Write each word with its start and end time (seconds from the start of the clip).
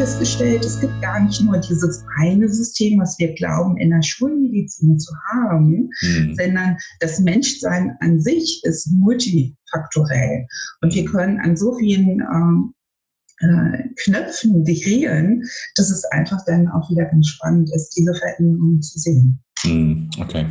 festgestellt, 0.00 0.64
es 0.64 0.80
gibt 0.80 1.02
gar 1.02 1.20
nicht 1.20 1.42
nur 1.42 1.58
dieses 1.58 2.02
eine 2.22 2.48
System, 2.48 3.00
was 3.00 3.18
wir 3.18 3.34
glauben, 3.34 3.76
in 3.76 3.90
der 3.90 4.00
Schulmedizin 4.00 4.98
zu 4.98 5.12
haben, 5.30 5.90
mhm. 6.00 6.34
sondern 6.34 6.78
das 7.00 7.20
Menschsein 7.20 7.94
an 8.00 8.18
sich 8.18 8.62
ist 8.64 8.90
multifaktorell. 8.92 10.46
Und 10.80 10.94
wir 10.94 11.04
können 11.04 11.38
an 11.40 11.54
so 11.54 11.76
vielen 11.76 12.20
ähm, 12.20 12.72
äh, 13.40 13.88
Knöpfen 13.96 14.64
drehen, 14.64 15.44
dass 15.76 15.90
es 15.90 16.04
einfach 16.06 16.44
dann 16.46 16.68
auch 16.68 16.90
wieder 16.90 17.06
ganz 17.06 17.28
spannend 17.28 17.70
ist, 17.74 17.96
diese 17.96 18.14
Veränderungen 18.14 18.82
zu 18.82 18.98
sehen. 18.98 19.42
Hm, 19.62 20.08
okay. 20.18 20.46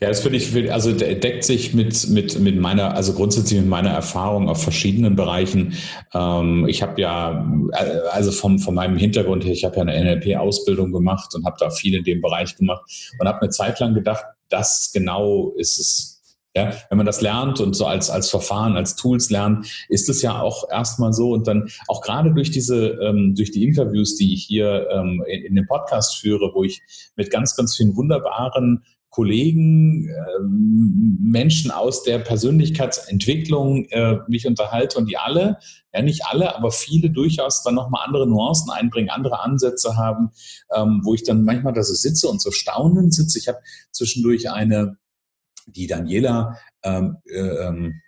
Ja, 0.00 0.08
das 0.08 0.20
finde 0.20 0.38
ich, 0.38 0.72
also 0.72 0.92
deckt 0.92 1.44
sich 1.44 1.74
mit, 1.74 2.08
mit, 2.10 2.38
mit 2.38 2.56
meiner, 2.56 2.94
also 2.94 3.12
grundsätzlich 3.12 3.58
mit 3.58 3.68
meiner 3.68 3.90
Erfahrung 3.90 4.48
auf 4.48 4.62
verschiedenen 4.62 5.16
Bereichen. 5.16 5.74
Ähm, 6.14 6.66
ich 6.68 6.82
habe 6.82 7.00
ja, 7.00 7.44
äh, 7.72 7.98
also 8.12 8.30
vom, 8.30 8.58
von 8.58 8.74
meinem 8.74 8.96
Hintergrund 8.96 9.44
her, 9.44 9.52
ich 9.52 9.64
habe 9.64 9.76
ja 9.76 9.82
eine 9.82 9.98
NLP-Ausbildung 10.00 10.92
gemacht 10.92 11.34
und 11.34 11.44
habe 11.44 11.56
da 11.58 11.70
viel 11.70 11.94
in 11.94 12.04
dem 12.04 12.20
Bereich 12.20 12.56
gemacht 12.56 12.82
und 13.18 13.26
habe 13.26 13.40
eine 13.42 13.50
Zeit 13.50 13.80
lang 13.80 13.94
gedacht, 13.94 14.24
das 14.48 14.92
genau 14.92 15.52
ist 15.56 15.78
es, 15.80 16.15
ja, 16.56 16.72
wenn 16.88 16.96
man 16.96 17.04
das 17.04 17.20
lernt 17.20 17.60
und 17.60 17.74
so 17.74 17.84
als, 17.84 18.08
als 18.08 18.30
Verfahren, 18.30 18.78
als 18.78 18.96
Tools 18.96 19.28
lernt, 19.28 19.66
ist 19.90 20.08
es 20.08 20.22
ja 20.22 20.40
auch 20.40 20.70
erstmal 20.70 21.12
so. 21.12 21.32
Und 21.32 21.46
dann 21.46 21.68
auch 21.86 22.00
gerade 22.00 22.32
durch 22.32 22.50
diese, 22.50 22.92
ähm, 23.02 23.34
durch 23.34 23.50
die 23.50 23.62
Interviews, 23.62 24.16
die 24.16 24.32
ich 24.32 24.44
hier 24.44 24.88
ähm, 24.90 25.22
in, 25.28 25.42
in 25.42 25.54
dem 25.54 25.66
Podcast 25.66 26.16
führe, 26.16 26.52
wo 26.54 26.64
ich 26.64 26.80
mit 27.14 27.30
ganz, 27.30 27.56
ganz 27.56 27.76
vielen 27.76 27.94
wunderbaren 27.94 28.82
Kollegen, 29.10 30.08
ähm, 30.08 31.18
Menschen 31.20 31.70
aus 31.70 32.04
der 32.04 32.20
Persönlichkeitsentwicklung 32.20 33.84
äh, 33.90 34.20
mich 34.26 34.46
unterhalte 34.46 34.96
und 34.96 35.10
die 35.10 35.18
alle, 35.18 35.58
ja 35.92 36.00
nicht 36.00 36.24
alle, 36.24 36.56
aber 36.56 36.70
viele 36.70 37.10
durchaus 37.10 37.62
dann 37.64 37.74
nochmal 37.74 38.06
andere 38.06 38.26
Nuancen 38.26 38.70
einbringen, 38.70 39.10
andere 39.10 39.40
Ansätze 39.40 39.98
haben, 39.98 40.30
ähm, 40.74 41.02
wo 41.04 41.12
ich 41.12 41.22
dann 41.22 41.44
manchmal 41.44 41.74
da 41.74 41.82
so 41.82 41.92
sitze 41.92 42.28
und 42.28 42.40
so 42.40 42.50
staunend 42.50 43.14
sitze. 43.14 43.38
Ich 43.38 43.48
habe 43.48 43.58
zwischendurch 43.90 44.50
eine 44.50 44.96
die 45.66 45.86
Daniela, 45.86 46.58
ähm, 46.82 47.16
äh, 47.26 47.38
ähm, 47.38 48.00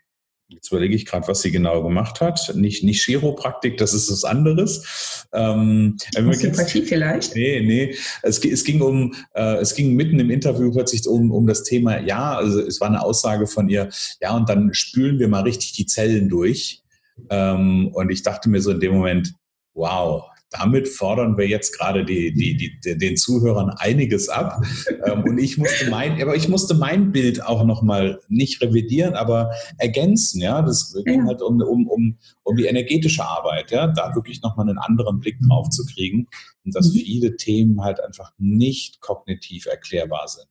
jetzt 0.49 0.71
überlege 0.71 0.95
ich 0.95 1.05
gerade, 1.05 1.29
was 1.29 1.43
sie 1.43 1.51
genau 1.51 1.83
gemacht 1.83 2.21
hat. 2.21 2.55
Nicht, 2.55 2.83
nicht 2.83 3.05
Chiropraktik, 3.05 3.77
das 3.77 3.93
ist 3.93 4.11
was 4.11 4.25
anderes. 4.25 5.27
Ähm, 5.33 5.97
Osteopathie 6.17 6.83
vielleicht? 6.83 7.35
Nee, 7.35 7.61
nee. 7.61 7.95
Es, 8.23 8.43
es 8.43 8.65
ging 8.65 8.81
um, 8.81 9.15
äh, 9.35 9.57
es 9.57 9.75
ging 9.75 9.95
mitten 9.95 10.19
im 10.19 10.31
Interview 10.31 10.73
plötzlich 10.73 11.07
um, 11.07 11.31
um 11.31 11.47
das 11.47 11.65
Thema, 11.65 12.01
ja, 12.01 12.35
also 12.37 12.61
es 12.61 12.81
war 12.81 12.89
eine 12.89 13.03
Aussage 13.03 13.47
von 13.47 13.69
ihr, 13.69 13.91
ja, 14.21 14.35
und 14.35 14.49
dann 14.49 14.73
spülen 14.73 15.19
wir 15.19 15.29
mal 15.29 15.43
richtig 15.43 15.73
die 15.73 15.87
Zellen 15.87 16.29
durch. 16.29 16.83
Ähm, 17.31 17.91
und 17.93 18.11
ich 18.11 18.23
dachte 18.23 18.49
mir 18.49 18.63
so 18.63 18.71
in 18.71 18.81
dem 18.81 18.95
Moment, 18.95 19.35
wow, 19.75 20.25
damit 20.51 20.89
fordern 20.89 21.37
wir 21.37 21.47
jetzt 21.47 21.77
gerade 21.77 22.05
die, 22.05 22.33
die, 22.33 22.57
die, 22.57 22.99
den 22.99 23.17
Zuhörern 23.17 23.71
einiges 23.71 24.29
ab. 24.29 24.63
Ähm, 25.05 25.23
und 25.25 25.39
ich 25.39 25.59
musste 25.59 25.91
mein, 25.91 26.21
aber 26.21 26.35
ich 26.35 26.49
musste 26.49 26.75
mein 26.75 27.13
Bild 27.13 27.43
auch 27.43 27.65
nochmal 27.65 28.21
nicht 28.29 28.61
revidieren, 28.63 29.15
aber 29.15 29.51
ergänzen. 29.77 30.41
Ja, 30.41 30.63
das 30.63 30.97
ging 31.05 31.27
halt 31.27 31.43
um, 31.43 31.61
um, 31.61 31.87
um, 31.87 32.19
um 32.43 32.57
die 32.57 32.65
energetische 32.65 33.25
Arbeit. 33.25 33.71
Ja, 33.71 33.87
da 33.89 34.15
wirklich 34.15 34.43
nochmal 34.43 34.69
einen 34.69 34.79
anderen 34.79 35.21
Blick 35.21 35.39
drauf 35.47 35.69
zu 35.69 35.85
kriegen 35.87 36.29
und 36.65 36.75
dass 36.75 36.93
mhm. 36.93 36.99
viele 36.99 37.37
Themen 37.37 37.83
halt 37.83 38.03
einfach 38.03 38.33
nicht 38.39 39.01
kognitiv 39.01 39.67
erklärbar 39.67 40.29
sind. 40.29 40.49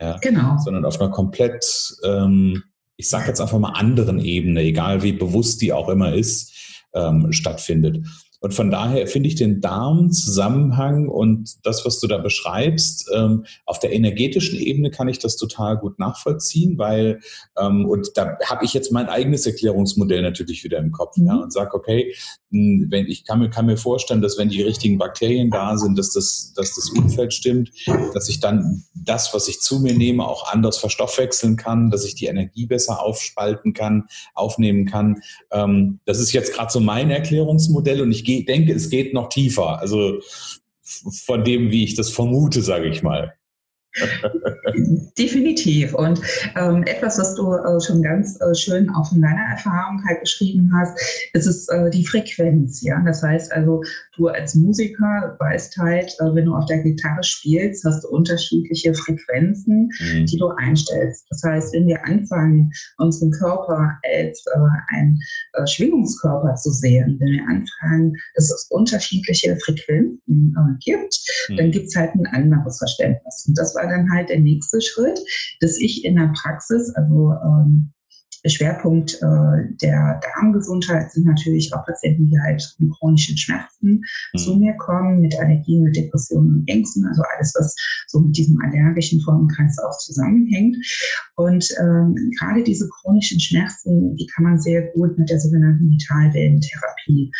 Ja, 0.00 0.16
genau. 0.18 0.58
Sondern 0.58 0.84
auf 0.84 1.00
einer 1.00 1.10
komplett, 1.10 1.96
ähm, 2.04 2.62
ich 2.96 3.08
sage 3.08 3.28
jetzt 3.28 3.40
einfach 3.40 3.58
mal 3.58 3.72
anderen 3.72 4.18
Ebene, 4.18 4.62
egal 4.62 5.02
wie 5.02 5.12
bewusst 5.12 5.60
die 5.62 5.72
auch 5.72 5.88
immer 5.88 6.12
ist, 6.12 6.52
ähm, 6.94 7.32
stattfindet. 7.32 8.04
Und 8.40 8.54
von 8.54 8.70
daher 8.70 9.06
finde 9.06 9.28
ich 9.28 9.34
den 9.34 9.60
Darmzusammenhang 9.60 11.08
und 11.08 11.66
das, 11.66 11.84
was 11.84 11.98
du 11.98 12.06
da 12.06 12.18
beschreibst, 12.18 13.10
ähm, 13.12 13.44
auf 13.66 13.80
der 13.80 13.92
energetischen 13.92 14.58
Ebene 14.58 14.90
kann 14.90 15.08
ich 15.08 15.18
das 15.18 15.36
total 15.36 15.76
gut 15.76 15.98
nachvollziehen, 15.98 16.78
weil, 16.78 17.20
ähm, 17.58 17.86
und 17.86 18.10
da 18.14 18.36
habe 18.46 18.64
ich 18.64 18.74
jetzt 18.74 18.92
mein 18.92 19.08
eigenes 19.08 19.46
Erklärungsmodell 19.46 20.22
natürlich 20.22 20.62
wieder 20.62 20.78
im 20.78 20.92
Kopf 20.92 21.16
mhm. 21.16 21.26
ja, 21.26 21.36
und 21.36 21.52
sage, 21.52 21.74
okay, 21.74 22.14
wenn 22.50 23.06
ich 23.06 23.24
kann 23.24 23.40
mir, 23.40 23.50
kann 23.50 23.66
mir 23.66 23.76
vorstellen, 23.76 24.22
dass 24.22 24.38
wenn 24.38 24.48
die 24.48 24.62
richtigen 24.62 24.96
Bakterien 24.96 25.50
da 25.50 25.76
sind, 25.76 25.98
dass 25.98 26.12
das, 26.12 26.52
dass 26.56 26.74
das 26.74 26.90
Umfeld 26.90 27.34
stimmt, 27.34 27.70
dass 28.14 28.28
ich 28.28 28.40
dann 28.40 28.84
das, 28.94 29.34
was 29.34 29.48
ich 29.48 29.60
zu 29.60 29.80
mir 29.80 29.94
nehme, 29.94 30.26
auch 30.26 30.50
anders 30.50 30.78
verstoffwechseln 30.78 31.56
kann, 31.56 31.90
dass 31.90 32.04
ich 32.04 32.14
die 32.14 32.26
Energie 32.26 32.66
besser 32.66 33.02
aufspalten 33.02 33.74
kann, 33.74 34.04
aufnehmen 34.34 34.86
kann. 34.86 35.20
Ähm, 35.50 36.00
das 36.06 36.20
ist 36.20 36.32
jetzt 36.32 36.54
gerade 36.54 36.72
so 36.72 36.80
mein 36.80 37.10
Erklärungsmodell 37.10 38.00
und 38.00 38.12
ich 38.12 38.24
denke, 38.24 38.72
es 38.72 38.88
geht 38.88 39.12
noch 39.12 39.28
tiefer. 39.28 39.78
Also 39.78 40.20
von 40.82 41.44
dem, 41.44 41.70
wie 41.70 41.84
ich 41.84 41.94
das 41.94 42.10
vermute, 42.10 42.62
sage 42.62 42.88
ich 42.88 43.02
mal. 43.02 43.34
Definitiv. 45.18 45.94
Und 45.94 46.20
ähm, 46.56 46.84
etwas, 46.84 47.18
was 47.18 47.34
du 47.34 47.52
äh, 47.52 47.80
schon 47.80 48.02
ganz 48.02 48.40
äh, 48.40 48.54
schön 48.54 48.88
auch 48.90 49.08
von 49.08 49.20
deiner 49.20 49.50
Erfahrung 49.50 50.02
halt 50.06 50.20
beschrieben 50.20 50.70
hast, 50.74 50.98
ist 51.32 51.46
es 51.46 51.68
äh, 51.68 51.90
die 51.90 52.06
Frequenz. 52.06 52.82
Ja, 52.82 53.02
das 53.04 53.22
heißt 53.22 53.52
also, 53.52 53.82
du 54.16 54.28
als 54.28 54.54
Musiker 54.54 55.36
weißt 55.40 55.76
halt, 55.78 56.14
äh, 56.20 56.34
wenn 56.34 56.44
du 56.44 56.54
auf 56.54 56.66
der 56.66 56.82
Gitarre 56.82 57.22
spielst, 57.22 57.84
hast 57.84 58.04
du 58.04 58.08
unterschiedliche 58.08 58.94
Frequenzen, 58.94 59.90
mhm. 60.00 60.26
die 60.26 60.36
du 60.36 60.48
einstellst. 60.58 61.26
Das 61.30 61.42
heißt, 61.42 61.74
wenn 61.74 61.86
wir 61.86 62.04
anfangen, 62.04 62.70
unseren 62.98 63.30
Körper 63.32 63.98
als 64.04 64.44
äh, 64.54 64.94
ein 64.94 65.18
äh, 65.54 65.66
Schwingungskörper 65.66 66.54
zu 66.54 66.70
sehen, 66.70 67.16
wenn 67.20 67.32
wir 67.32 67.42
anfangen, 67.48 68.14
dass 68.34 68.50
es 68.50 68.66
unterschiedliche 68.70 69.56
Frequenzen 69.56 70.54
gibt, 70.84 71.18
mhm. 71.48 71.56
dann 71.56 71.70
gibt 71.70 71.86
es 71.88 71.96
halt 71.96 72.14
ein 72.14 72.26
anderes 72.26 72.78
Verständnis. 72.78 73.44
Und 73.48 73.58
das 73.58 73.74
war 73.78 73.88
dann 73.88 74.12
halt 74.12 74.28
der 74.28 74.40
nächste 74.40 74.80
Schritt, 74.82 75.18
dass 75.60 75.78
ich 75.78 76.04
in 76.04 76.16
der 76.16 76.30
Praxis, 76.34 76.92
also 76.94 77.32
ähm, 77.44 77.92
Schwerpunkt 78.46 79.14
äh, 79.14 79.74
der 79.82 80.20
Darmgesundheit 80.22 81.10
sind 81.12 81.26
natürlich 81.26 81.72
auch 81.74 81.84
Patienten, 81.84 82.26
die 82.26 82.38
halt 82.40 82.62
mit 82.78 82.92
chronischen 82.92 83.36
Schmerzen 83.36 84.02
mhm. 84.32 84.38
zu 84.38 84.56
mir 84.56 84.74
kommen, 84.74 85.20
mit 85.20 85.38
Allergien, 85.38 85.82
mit 85.82 85.96
Depressionen 85.96 86.60
und 86.60 86.68
Ängsten, 86.68 87.04
also 87.06 87.22
alles, 87.36 87.54
was 87.58 87.74
so 88.06 88.20
mit 88.20 88.36
diesem 88.36 88.60
allergischen 88.60 89.20
Formenkreis 89.22 89.78
auch 89.78 89.98
zusammenhängt. 89.98 90.76
Und 91.36 91.68
ähm, 91.80 92.14
gerade 92.38 92.62
diese 92.62 92.88
chronischen 92.88 93.40
Schmerzen, 93.40 94.16
die 94.16 94.26
kann 94.26 94.44
man 94.44 94.60
sehr 94.60 94.82
gut 94.92 95.18
mit 95.18 95.30
der 95.30 95.40
sogenannten 95.40 95.90
Vitalwellentherapie 95.90 97.32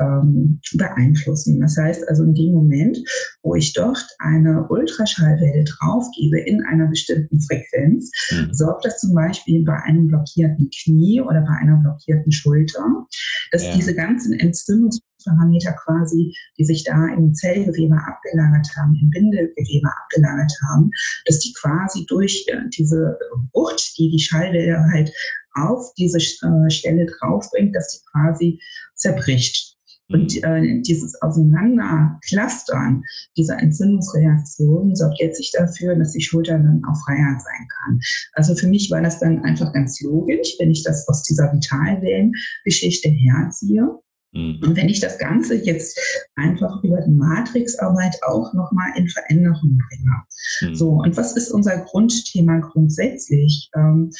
ähm, 0.00 0.60
beeinflussen. 0.74 1.60
Das 1.60 1.76
heißt 1.76 2.08
also 2.08 2.24
in 2.24 2.34
dem 2.34 2.52
Moment, 2.52 2.98
wo 3.42 3.54
ich 3.54 3.72
dort 3.72 4.04
eine 4.18 4.66
Ultraschallwelle 4.68 5.64
draufgebe 5.64 6.40
in 6.40 6.64
einer 6.64 6.86
bestimmten 6.86 7.40
Frequenz, 7.40 8.10
mhm. 8.30 8.52
sorgt 8.52 8.84
das 8.84 8.98
zum 8.98 9.14
Beispiel 9.14 9.64
bei 9.64 9.76
einem 9.84 10.08
blockierten 10.08 10.70
Knie 10.70 11.20
oder 11.20 11.40
bei 11.42 11.54
einer 11.60 11.76
blockierten 11.76 12.32
Schulter, 12.32 13.06
dass 13.52 13.64
ja. 13.64 13.74
diese 13.74 13.94
ganzen 13.94 14.34
Entzündungsparameter 14.38 15.72
quasi, 15.72 16.34
die 16.58 16.64
sich 16.64 16.84
da 16.84 17.06
im 17.14 17.34
Zellgewebe 17.34 17.96
abgelagert 17.96 18.68
haben, 18.76 18.98
im 19.00 19.10
Bindegewebe 19.10 19.88
abgelagert 19.88 20.52
haben, 20.68 20.90
dass 21.24 21.38
die 21.38 21.52
quasi 21.60 22.04
durch 22.06 22.44
äh, 22.48 22.68
diese 22.76 23.18
Wucht, 23.52 23.96
die 23.98 24.10
die 24.10 24.22
Schallwelle 24.22 24.78
halt 24.92 25.12
auf 25.54 25.92
diese 25.94 26.18
äh, 26.18 26.70
Stelle 26.70 27.06
draufbringt, 27.06 27.74
dass 27.74 27.92
die 27.92 28.04
quasi 28.12 28.60
zerbricht. 28.94 29.75
Und 30.08 30.36
mhm. 30.36 30.42
äh, 30.44 30.82
dieses 30.82 31.20
Auseinanderklustern 31.20 33.02
dieser 33.36 33.58
Entzündungsreaktionen 33.58 34.94
sorgt 34.94 35.20
letztlich 35.20 35.52
dafür, 35.52 35.96
dass 35.96 36.12
die 36.12 36.22
Schulter 36.22 36.58
dann 36.58 36.82
auch 36.88 36.96
freier 37.04 37.38
sein 37.38 37.68
kann. 37.68 38.00
Also 38.34 38.54
für 38.54 38.68
mich 38.68 38.90
war 38.90 39.02
das 39.02 39.18
dann 39.18 39.42
einfach 39.44 39.72
ganz 39.72 40.00
logisch, 40.00 40.54
wenn 40.58 40.70
ich 40.70 40.84
das 40.84 41.06
aus 41.08 41.22
dieser 41.22 41.52
Vitalwellengeschichte 41.52 43.08
herziehe. 43.08 43.98
Mhm. 44.32 44.60
Und 44.62 44.76
wenn 44.76 44.88
ich 44.88 45.00
das 45.00 45.18
Ganze 45.18 45.54
jetzt 45.54 45.98
einfach 46.34 46.82
über 46.82 47.00
die 47.00 47.12
Matrixarbeit 47.12 48.16
auch 48.26 48.52
nochmal 48.54 48.90
in 48.96 49.08
Veränderung 49.08 49.78
bringe. 49.88 50.22
Mhm. 50.60 50.74
So, 50.74 50.90
und 50.90 51.16
was 51.16 51.36
ist 51.36 51.50
unser 51.50 51.78
Grundthema 51.78 52.58
grundsätzlich? 52.58 53.70
Ähm, 53.76 54.10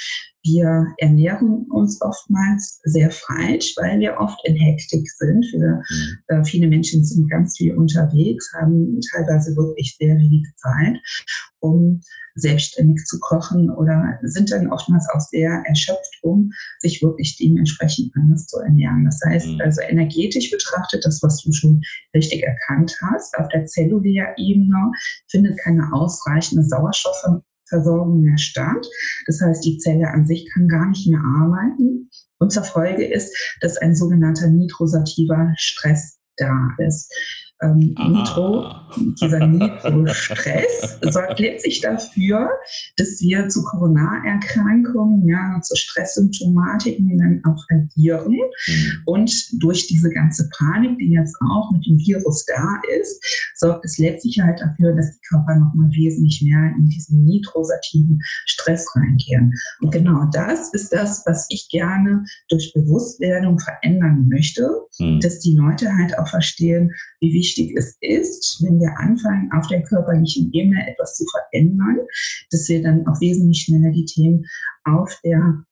wir 0.46 0.86
ernähren 0.98 1.66
uns 1.70 2.00
oftmals 2.02 2.80
sehr 2.84 3.10
falsch, 3.10 3.74
weil 3.76 3.98
wir 3.98 4.16
oft 4.18 4.38
in 4.44 4.54
Hektik 4.54 5.10
sind. 5.10 5.44
Wir, 5.52 5.82
mhm. 5.90 6.18
äh, 6.28 6.44
viele 6.44 6.68
Menschen 6.68 7.04
sind 7.04 7.28
ganz 7.28 7.56
viel 7.56 7.74
unterwegs, 7.76 8.52
haben 8.54 9.00
teilweise 9.12 9.56
wirklich 9.56 9.96
sehr 9.98 10.16
wenig 10.16 10.46
Zeit, 10.56 10.98
um 11.66 12.00
selbstständig 12.34 13.04
zu 13.06 13.18
kochen 13.20 13.70
oder 13.70 14.18
sind 14.22 14.50
dann 14.50 14.70
oftmals 14.70 15.06
auch 15.14 15.20
sehr 15.20 15.62
erschöpft, 15.66 16.18
um 16.22 16.50
sich 16.80 17.02
wirklich 17.02 17.36
dementsprechend 17.36 18.12
anders 18.14 18.46
zu 18.46 18.58
ernähren. 18.58 19.04
Das 19.04 19.20
heißt, 19.26 19.48
mhm. 19.48 19.60
also 19.60 19.80
energetisch 19.82 20.50
betrachtet, 20.50 21.04
das, 21.04 21.22
was 21.22 21.42
du 21.42 21.52
schon 21.52 21.80
richtig 22.14 22.44
erkannt 22.44 22.94
hast, 23.02 23.36
auf 23.38 23.48
der 23.48 23.66
zellulären 23.66 24.34
Ebene 24.36 24.92
findet 25.28 25.58
keine 25.58 25.92
ausreichende 25.92 26.64
Sauerstoff 26.64 27.22
Versorgung 27.68 28.22
mehr 28.22 28.38
statt. 28.38 28.86
Das 29.26 29.40
heißt, 29.40 29.64
die 29.64 29.78
Zelle 29.78 30.08
an 30.08 30.26
sich 30.26 30.48
kann 30.52 30.68
gar 30.68 30.88
nicht 30.88 31.08
mehr 31.08 31.20
arbeiten. 31.20 32.08
Und 32.38 32.52
zur 32.52 32.64
Folge 32.64 33.04
ist, 33.04 33.34
dass 33.60 33.76
ein 33.78 33.96
sogenannter 33.96 34.48
nitrosativer 34.48 35.52
Stress 35.56 36.18
da 36.36 36.70
ist. 36.78 37.12
Ähm, 37.62 37.94
Nitro, 38.08 38.70
dieser 39.20 39.46
Nitro-Stress 39.46 40.98
sorgt 41.10 41.40
letztlich 41.40 41.80
dafür, 41.80 42.50
dass 42.96 43.18
wir 43.20 43.48
zu 43.48 43.62
Corona-Erkrankungen, 43.62 45.26
ja, 45.26 45.58
zu 45.62 45.74
Stresssymptomatiken 45.74 47.16
dann 47.16 47.42
auch 47.50 47.64
agieren. 47.70 48.32
Mhm. 48.32 49.02
Und 49.06 49.62
durch 49.62 49.86
diese 49.86 50.10
ganze 50.10 50.50
Panik, 50.58 50.98
die 50.98 51.12
jetzt 51.12 51.34
auch 51.50 51.72
mit 51.72 51.86
dem 51.86 51.98
Virus 51.98 52.44
da 52.44 52.78
ist, 53.00 53.24
sorgt 53.54 53.86
es 53.86 53.96
letztlich 53.96 54.38
halt 54.38 54.60
dafür, 54.60 54.94
dass 54.94 55.12
die 55.12 55.26
Körper 55.28 55.56
nochmal 55.56 55.90
wesentlich 55.92 56.42
mehr 56.42 56.74
in 56.76 56.90
diesen 56.90 57.24
nitrosativen 57.24 58.20
Stress 58.44 58.86
reingehen. 58.94 59.54
Und 59.80 59.92
genau 59.92 60.28
das 60.30 60.74
ist 60.74 60.92
das, 60.92 61.22
was 61.24 61.46
ich 61.48 61.68
gerne 61.70 62.22
durch 62.50 62.72
Bewusstwerdung 62.74 63.58
verändern 63.58 64.28
möchte, 64.28 64.68
mhm. 64.98 65.20
dass 65.20 65.38
die 65.38 65.56
Leute 65.56 65.90
halt 65.90 66.18
auch 66.18 66.28
verstehen, 66.28 66.92
wie 67.20 67.32
wichtig 67.32 67.45
es 67.76 67.96
ist, 68.00 68.62
wenn 68.64 68.80
wir 68.80 68.98
anfangen, 68.98 69.50
auf 69.52 69.66
der 69.68 69.82
körperlichen 69.82 70.52
Ebene 70.52 70.88
etwas 70.88 71.16
zu 71.16 71.24
verändern, 71.30 71.98
dass 72.50 72.68
wir 72.68 72.82
dann 72.82 73.06
auch 73.06 73.20
wesentlich 73.20 73.62
schneller 73.62 73.90
die 73.90 74.04
Themen 74.04 74.44
auf 74.84 75.18
der 75.24 75.64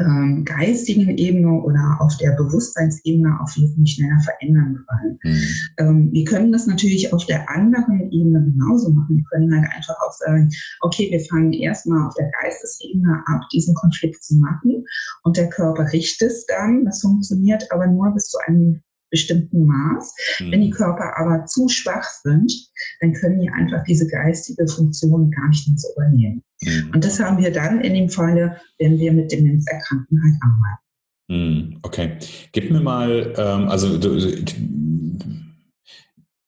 ähm, 0.00 0.44
geistigen 0.44 1.16
Ebene 1.18 1.62
oder 1.62 1.98
auf 2.00 2.16
der 2.16 2.32
Bewusstseinsebene 2.32 3.38
auf 3.40 3.56
wesentlich 3.56 3.94
schneller 3.94 4.20
verändern 4.20 4.84
können. 4.88 5.18
Mhm. 5.22 5.42
Ähm, 5.78 6.12
wir 6.12 6.24
können 6.24 6.52
das 6.52 6.66
natürlich 6.66 7.12
auf 7.12 7.26
der 7.26 7.48
anderen 7.50 8.10
Ebene 8.10 8.42
genauso 8.44 8.90
machen. 8.90 9.18
Wir 9.18 9.24
können 9.30 9.54
halt 9.54 9.70
einfach 9.74 9.96
auch 10.06 10.12
sagen, 10.12 10.50
okay, 10.80 11.10
wir 11.10 11.20
fangen 11.20 11.52
erstmal 11.52 12.06
auf 12.06 12.14
der 12.14 12.30
Geistesebene 12.40 13.22
ab, 13.26 13.42
diesen 13.52 13.74
Konflikt 13.74 14.22
zu 14.22 14.36
machen 14.36 14.84
und 15.24 15.36
der 15.36 15.50
Körper 15.50 15.92
richtet 15.92 16.30
es 16.30 16.46
dann. 16.46 16.84
Das 16.84 17.00
funktioniert 17.00 17.70
aber 17.70 17.86
nur 17.86 18.12
bis 18.14 18.28
zu 18.28 18.38
einem 18.46 18.82
bestimmten 19.12 19.66
Maß. 19.66 20.14
Mhm. 20.40 20.50
Wenn 20.50 20.62
die 20.62 20.70
Körper 20.70 21.16
aber 21.18 21.44
zu 21.44 21.68
schwach 21.68 22.08
sind, 22.24 22.52
dann 23.00 23.12
können 23.12 23.38
die 23.38 23.50
einfach 23.50 23.84
diese 23.84 24.08
geistige 24.08 24.66
Funktion 24.66 25.30
gar 25.30 25.48
nicht 25.48 25.68
mehr 25.68 25.78
so 25.78 25.88
übernehmen. 25.96 26.42
Mhm. 26.62 26.90
Und 26.92 27.04
das 27.04 27.20
haben 27.20 27.38
wir 27.38 27.52
dann 27.52 27.80
in 27.82 27.94
dem 27.94 28.08
Falle, 28.08 28.56
wenn 28.78 28.98
wir 28.98 29.12
mit 29.12 29.30
Demenzerkrankten 29.30 30.20
halt 30.20 30.34
arbeiten. 30.42 30.82
Mhm. 31.28 31.78
Okay. 31.82 32.16
Gib 32.50 32.72
mir 32.72 32.80
mal, 32.80 33.32
ähm, 33.36 33.68
also 33.68 33.98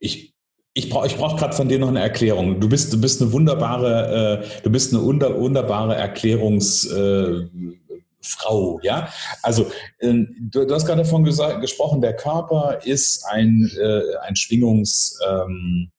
ich 0.01 0.35
ich 0.77 0.91
brauche 0.91 1.07
ich 1.07 1.17
brauch 1.17 1.37
gerade 1.37 1.55
von 1.55 1.69
dir 1.69 1.79
noch 1.79 1.89
eine 1.89 2.01
Erklärung. 2.01 2.61
Du 2.61 2.69
bist, 2.69 2.93
du 2.93 3.01
bist 3.01 3.23
eine 3.23 3.33
wunderbare, 3.33 4.43
äh, 4.43 4.63
du 4.65 4.71
bist 4.71 4.93
eine 4.93 5.05
wunderbare 5.05 5.95
Erklärungs, 5.95 6.85
äh, 6.87 7.43
Frau, 8.25 8.81
ja. 8.83 9.09
Also 9.43 9.71
ähm, 10.01 10.35
du, 10.41 10.65
du, 10.67 10.75
hast 10.75 10.87
gerade 10.87 11.03
davon 11.03 11.25
gesagt, 11.25 11.61
gesprochen, 11.61 12.01
der 12.01 12.17
Körper 12.17 12.81
ist 12.85 13.25
ein, 13.27 13.71
äh, 13.79 14.17
ein 14.23 14.37
Schwingungs, 14.37 15.19
ähm, 15.29 15.91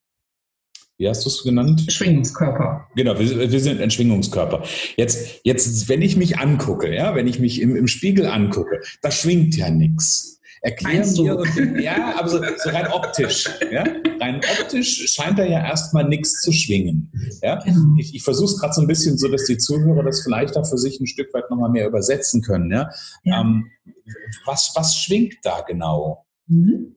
wie 0.98 1.10
hast 1.10 1.26
du 1.26 1.30
es 1.30 1.44
genannt? 1.44 1.92
Schwingungskörper. 1.92 2.88
Genau, 2.96 3.20
wir, 3.20 3.52
wir, 3.52 3.60
sind 3.60 3.82
ein 3.82 3.92
Schwingungskörper. 3.92 4.64
Jetzt, 4.96 5.42
jetzt, 5.44 5.90
wenn 5.90 6.02
ich 6.02 6.16
mich 6.16 6.40
angucke, 6.40 6.94
ja, 6.94 7.16
wenn 7.16 7.28
ich 7.28 7.40
mich 7.40 7.62
im, 7.62 7.76
im 7.76 7.88
Spiegel 7.88 8.28
angucke, 8.28 8.82
da 9.02 9.12
schwingt 9.12 9.58
ja 9.58 9.70
nichts. 9.70 10.35
Erklären 10.66 11.12
mir, 11.14 11.80
ja, 11.80 12.16
aber 12.18 12.28
so, 12.28 12.40
so, 12.40 12.70
rein 12.72 12.88
optisch, 12.92 13.48
ja, 13.72 13.84
rein 14.20 14.42
optisch 14.60 15.06
scheint 15.14 15.38
da 15.38 15.44
ja 15.44 15.64
erstmal 15.64 16.06
nichts 16.06 16.42
zu 16.42 16.52
schwingen. 16.52 17.12
Ja? 17.44 17.64
Genau. 17.64 17.96
Ich, 18.00 18.16
ich 18.16 18.24
versuche 18.24 18.52
es 18.52 18.60
gerade 18.60 18.74
so 18.74 18.82
ein 18.82 18.88
bisschen 18.88 19.16
so, 19.20 19.28
dass 19.28 19.46
die 19.46 19.60
Zuhörer 19.60 20.02
das 20.02 20.24
vielleicht 20.24 20.58
auch 20.58 20.68
für 20.68 20.80
sich 20.80 21.00
ein 21.00 21.06
Stück 21.06 21.32
weit 21.36 21.52
nochmal 21.52 21.70
mehr 21.70 21.88
übersetzen 21.88 22.42
können. 22.42 22.72
Ja? 22.72 22.90
ja. 23.26 23.42
Ähm, 23.42 23.70
was, 24.48 24.72
was 24.74 24.96
schwingt 24.96 25.36
da 25.44 25.62
genau? 25.62 26.25
Mhm. 26.48 26.96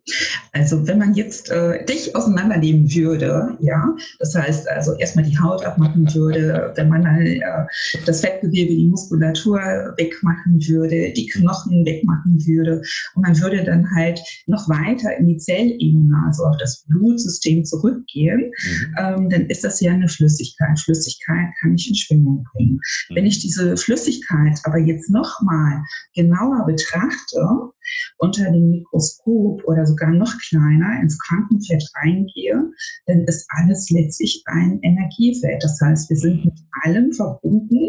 Also 0.52 0.86
wenn 0.86 0.98
man 0.98 1.14
jetzt 1.14 1.50
äh, 1.50 1.84
dich 1.86 2.14
auseinandernehmen 2.14 2.92
würde, 2.94 3.56
ja, 3.60 3.96
das 4.18 4.34
heißt 4.34 4.68
also 4.68 4.94
erstmal 4.96 5.24
die 5.24 5.38
Haut 5.38 5.64
abmachen 5.64 6.12
würde, 6.14 6.72
wenn 6.76 6.88
man 6.88 7.02
dann 7.02 7.20
äh, 7.20 7.66
das 8.04 8.20
Fettgewebe, 8.20 8.74
die 8.74 8.88
Muskulatur 8.88 9.58
wegmachen 9.96 10.60
würde, 10.68 11.12
die 11.14 11.26
Knochen 11.28 11.84
wegmachen 11.86 12.44
würde 12.46 12.82
und 13.14 13.22
man 13.22 13.40
würde 13.40 13.64
dann 13.64 13.86
halt 13.94 14.20
noch 14.46 14.68
weiter 14.68 15.16
in 15.16 15.28
die 15.28 15.38
Zellebene, 15.38 16.14
also 16.26 16.44
auf 16.44 16.56
das 16.58 16.84
Blutsystem 16.88 17.64
zurückgehen, 17.64 18.50
mhm. 18.50 18.94
ähm, 18.98 19.30
dann 19.30 19.46
ist 19.46 19.64
das 19.64 19.80
ja 19.80 19.92
eine 19.92 20.08
Flüssigkeit. 20.08 20.78
Flüssigkeit 20.78 21.48
kann 21.60 21.74
ich 21.74 21.88
in 21.88 21.94
Schwingung 21.94 22.44
bringen. 22.52 22.80
Mhm. 23.08 23.14
Wenn 23.14 23.26
ich 23.26 23.40
diese 23.40 23.78
Flüssigkeit 23.78 24.58
aber 24.64 24.78
jetzt 24.78 25.08
nochmal 25.08 25.82
genauer 26.14 26.66
betrachte, 26.66 27.72
unter 28.18 28.50
dem 28.50 28.70
Mikroskop 28.70 29.37
oder 29.64 29.86
sogar 29.86 30.10
noch 30.10 30.32
kleiner 30.48 31.00
ins 31.00 31.18
Quantenfeld 31.18 31.84
reingehe, 31.96 32.70
dann 33.06 33.24
ist 33.24 33.46
alles 33.56 33.90
letztlich 33.90 34.42
ein 34.46 34.78
Energiefeld. 34.82 35.62
Das 35.62 35.78
heißt, 35.80 36.10
wir 36.10 36.16
sind 36.16 36.44
mit 36.44 36.58
allem 36.84 37.12
verbunden 37.12 37.88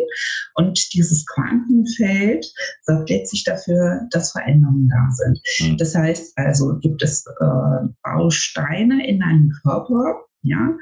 und 0.55 0.93
dieses 0.93 1.25
Quantenfeld 1.25 2.45
sorgt 2.83 3.09
letztlich 3.09 3.43
dafür, 3.43 4.01
dass 4.11 4.31
Veränderungen 4.31 4.89
da 4.89 5.09
sind. 5.11 5.39
Mhm. 5.61 5.77
Das 5.77 5.95
heißt 5.95 6.37
also, 6.37 6.77
gibt 6.79 7.03
es 7.03 7.25
äh, 7.39 7.87
Bausteine 8.03 9.07
in 9.07 9.21
einem 9.21 9.51
Körper, 9.63 10.25
ja, 10.41 10.75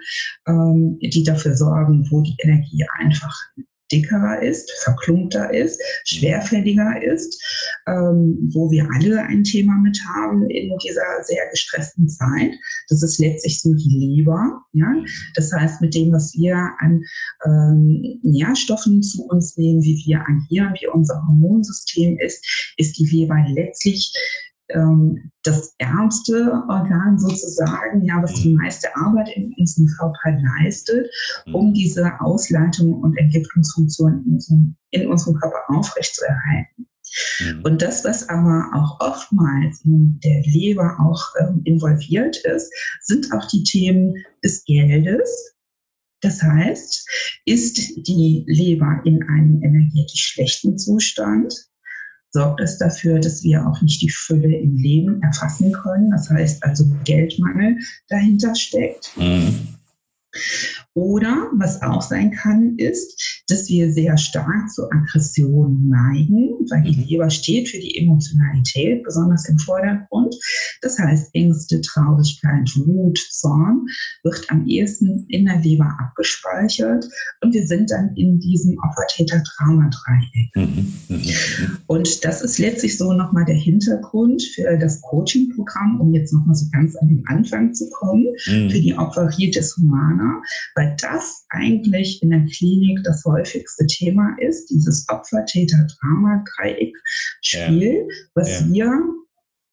ähm, 0.48 0.98
die 1.02 1.24
dafür 1.24 1.56
sorgen, 1.56 2.08
wo 2.12 2.22
die 2.22 2.36
Energie 2.40 2.86
einfach 3.00 3.36
dickerer 3.92 4.42
ist, 4.42 4.72
verklumpter 4.84 5.54
ist, 5.54 5.82
schwerfälliger 6.06 7.02
ist, 7.04 7.42
ähm, 7.88 8.50
wo 8.54 8.70
wir 8.72 8.88
alle 8.94 9.22
ein 9.24 9.44
Thema 9.44 9.78
mit 9.82 10.00
haben 10.16 10.50
in 10.50 10.78
dieser 10.78 11.24
sehr 11.24 11.50
gestressten 11.52 12.08
Zeit. 12.10 12.52
Das 12.90 13.04
ist 13.04 13.20
letztlich 13.20 13.62
so 13.62 13.74
die 13.74 14.16
Leber. 14.18 14.62
Ja? 14.74 14.94
Das 15.36 15.52
heißt, 15.52 15.82
mit 15.82 15.96
dem, 15.96 16.12
was 16.12 16.34
wir 16.34 16.56
an 16.80 17.04
ähm, 17.46 18.20
Nährstoffen 18.24 19.02
zu 19.02 19.26
uns 19.28 19.58
nehmen, 19.58 19.82
wie 19.82 20.04
wir 20.06 20.22
agieren, 20.28 20.74
wie 20.80 20.88
unser 20.88 21.22
Hormonsystem 21.28 22.18
ist, 22.20 22.74
ist 22.78 22.98
die 22.98 23.06
Leber 23.06 23.38
letztlich 23.50 24.12
ähm, 24.70 25.32
das 25.44 25.74
ärmste 25.78 26.64
Organ 26.68 27.18
sozusagen, 27.18 28.04
ja, 28.04 28.22
was 28.22 28.34
die 28.34 28.50
mhm. 28.50 28.62
meiste 28.62 28.94
Arbeit 28.96 29.30
in 29.36 29.54
unserem 29.58 29.88
Körper 29.98 30.38
leistet, 30.60 31.10
um 31.54 31.70
mhm. 31.70 31.74
diese 31.74 32.20
Ausleitung 32.20 33.02
und 33.02 33.18
Entwicklungsfunktion 33.18 34.24
in 34.26 34.34
unserem, 34.34 34.76
in 34.92 35.08
unserem 35.08 35.36
Körper 35.40 35.60
aufrechtzuerhalten. 35.68 36.88
Mhm. 37.40 37.62
Und 37.64 37.82
das, 37.82 38.04
was 38.04 38.28
aber 38.30 38.70
auch 38.74 39.00
oftmals 39.00 39.82
in 39.86 40.20
der 40.24 40.42
Leber 40.44 40.98
auch 41.00 41.24
ähm, 41.40 41.62
involviert 41.64 42.38
ist, 42.38 42.72
sind 43.02 43.32
auch 43.34 43.48
die 43.48 43.64
Themen 43.64 44.14
des 44.44 44.64
Geldes. 44.66 45.56
Das 46.22 46.42
heißt, 46.42 47.08
ist 47.46 48.08
die 48.08 48.44
Leber 48.48 49.02
in 49.06 49.24
einem 49.30 49.62
energetisch 49.62 50.34
schlechten 50.34 50.78
Zustand, 50.78 51.54
sorgt 52.32 52.62
es 52.62 52.78
dafür, 52.78 53.20
dass 53.20 53.44
wir 53.44 53.66
auch 53.66 53.82
nicht 53.82 54.02
die 54.02 54.10
Fülle 54.10 54.58
im 54.58 54.76
Leben 54.76 55.22
erfassen 55.22 55.72
können. 55.72 56.12
Das 56.12 56.30
heißt 56.30 56.64
also 56.64 56.86
Geldmangel 57.04 57.78
dahinter 58.10 58.54
steckt. 58.56 59.12
Mhm. 59.18 59.77
Oder 60.94 61.52
was 61.56 61.82
auch 61.84 62.02
sein 62.02 62.32
kann, 62.32 62.76
ist, 62.78 63.44
dass 63.48 63.70
wir 63.70 63.92
sehr 63.92 64.18
stark 64.18 64.70
zu 64.72 64.90
Aggression 64.92 65.88
neigen, 65.88 66.56
weil 66.72 66.82
die 66.84 66.98
mhm. 66.98 67.04
Leber 67.08 67.30
steht 67.30 67.70
für 67.70 67.78
die 67.78 67.98
Emotionalität, 67.98 69.04
besonders 69.04 69.48
im 69.48 69.60
Vordergrund. 69.60 70.36
Das 70.82 70.98
heißt, 70.98 71.30
Ängste, 71.34 71.82
Traurigkeit, 71.82 72.70
Wut, 72.78 73.20
Zorn 73.30 73.86
wird 74.24 74.44
am 74.50 74.66
ehesten 74.66 75.26
in 75.30 75.46
der 75.46 75.60
Leber 75.60 75.96
abgespeichert 76.00 77.06
und 77.42 77.54
wir 77.54 77.68
sind 77.68 77.92
dann 77.92 78.16
in 78.16 78.40
diesem 78.40 78.78
Opfer-Täter-Trauma-Dreieck. 78.80 80.56
Mhm. 80.56 80.94
Mhm. 81.10 81.78
Und 81.86 82.26
das 82.26 82.42
ist 82.42 82.58
letztlich 82.58 82.98
so 82.98 83.14
nochmal 83.14 83.46
der 83.46 83.56
Hintergrund 83.56 84.42
für 84.56 84.78
das 84.78 85.00
Coaching-Programm, 85.02 86.02
um 86.02 86.14
jetzt 86.14 86.34
nochmal 86.34 86.56
so 86.56 86.66
ganz 86.72 86.96
an 86.96 87.08
den 87.10 87.24
Anfang 87.28 87.74
zu 87.74 87.88
kommen, 87.92 88.26
für 88.48 88.80
die 88.80 88.96
Opferitis 88.98 89.78
Humana, 89.78 90.27
weil 90.76 90.88
weil 90.88 90.96
das 91.02 91.46
eigentlich 91.50 92.22
in 92.22 92.30
der 92.30 92.46
Klinik 92.46 93.00
das 93.04 93.26
häufigste 93.26 93.86
Thema 93.88 94.38
ist, 94.40 94.70
dieses 94.70 95.10
Opfer-Täter-Drama-Dreieck-Spiel, 95.10 97.94
ja. 97.94 98.04
was 98.36 98.62
ja. 98.62 98.68
wir 98.68 99.02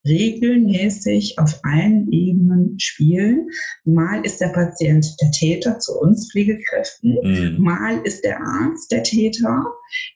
regelmäßig 0.06 1.38
auf 1.38 1.60
allen 1.62 2.10
Ebenen 2.12 2.78
spielen. 2.78 3.48
Mal 3.84 4.24
ist 4.24 4.40
der 4.40 4.48
Patient 4.48 5.06
der 5.20 5.30
Täter 5.30 5.78
zu 5.78 5.98
uns 6.00 6.30
Pflegekräften, 6.30 7.16
mhm. 7.22 7.62
mal 7.62 8.00
ist 8.04 8.24
der 8.24 8.40
Arzt 8.40 8.90
der 8.92 9.02
Täter, 9.02 9.64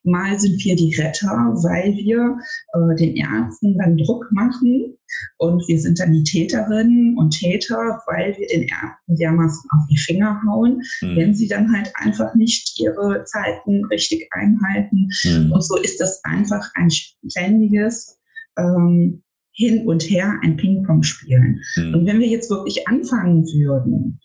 mal 0.03 0.39
sind 0.39 0.63
wir 0.65 0.77
die 0.77 0.95
Retter, 0.97 1.55
weil 1.63 1.95
wir 1.97 2.39
äh, 2.75 2.97
den 2.97 3.17
Ärzten 3.17 3.79
dann 3.79 3.97
Druck 3.97 4.27
machen 4.31 4.97
und 5.39 5.67
wir 5.69 5.81
sind 5.81 5.99
dann 5.99 6.13
die 6.13 6.25
Täterinnen 6.25 7.17
und 7.17 7.31
Täter, 7.31 8.03
weil 8.07 8.37
wir 8.37 8.47
den 8.49 8.63
Ärzten 8.63 9.17
dermaßen 9.17 9.71
auf 9.71 9.87
die 9.91 9.97
Finger 9.97 10.41
hauen, 10.47 10.83
mhm. 11.01 11.17
wenn 11.17 11.35
sie 11.35 11.49
dann 11.49 11.73
halt 11.73 11.91
einfach 11.95 12.35
nicht 12.35 12.79
ihre 12.79 13.25
Zeiten 13.25 13.85
richtig 13.87 14.29
einhalten. 14.33 15.09
Mhm. 15.25 15.53
Und 15.53 15.63
so 15.63 15.77
ist 15.79 16.01
das 16.01 16.23
einfach 16.25 16.71
ein 16.75 16.91
ständiges 16.91 18.19
ähm, 18.59 19.23
hin 19.59 19.87
und 19.87 20.03
her 20.05 20.39
ein 20.43 20.57
Ping-Pong 20.57 21.03
spielen. 21.03 21.61
Mhm. 21.77 21.95
Und 21.95 22.07
wenn 22.07 22.21
wir 22.21 22.29
jetzt 22.29 22.49
wirklich 22.49 22.87
anfangen 22.87 23.45
würden, 23.45 24.21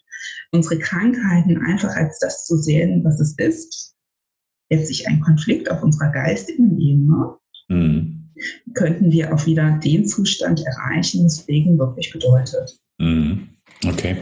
unsere 0.52 0.78
Krankheiten 0.78 1.58
einfach 1.58 1.96
als 1.96 2.20
das 2.20 2.46
zu 2.46 2.56
sehen, 2.58 3.04
was 3.04 3.20
es 3.20 3.36
ist, 3.38 3.96
letztlich 4.70 5.08
ein 5.08 5.20
Konflikt 5.20 5.70
auf 5.70 5.82
unserer 5.82 6.12
geistigen 6.12 6.80
Ebene, 6.80 7.36
mhm. 7.68 8.30
könnten 8.76 9.12
wir 9.12 9.34
auch 9.34 9.46
wieder 9.48 9.80
den 9.84 10.08
Zustand 10.08 10.64
erreichen, 10.66 11.26
was 11.26 11.42
Pflegen 11.42 11.80
wirklich 11.80 12.14
bedeutet. 12.14 12.80
Mhm. 13.00 13.50
Okay. 13.86 14.18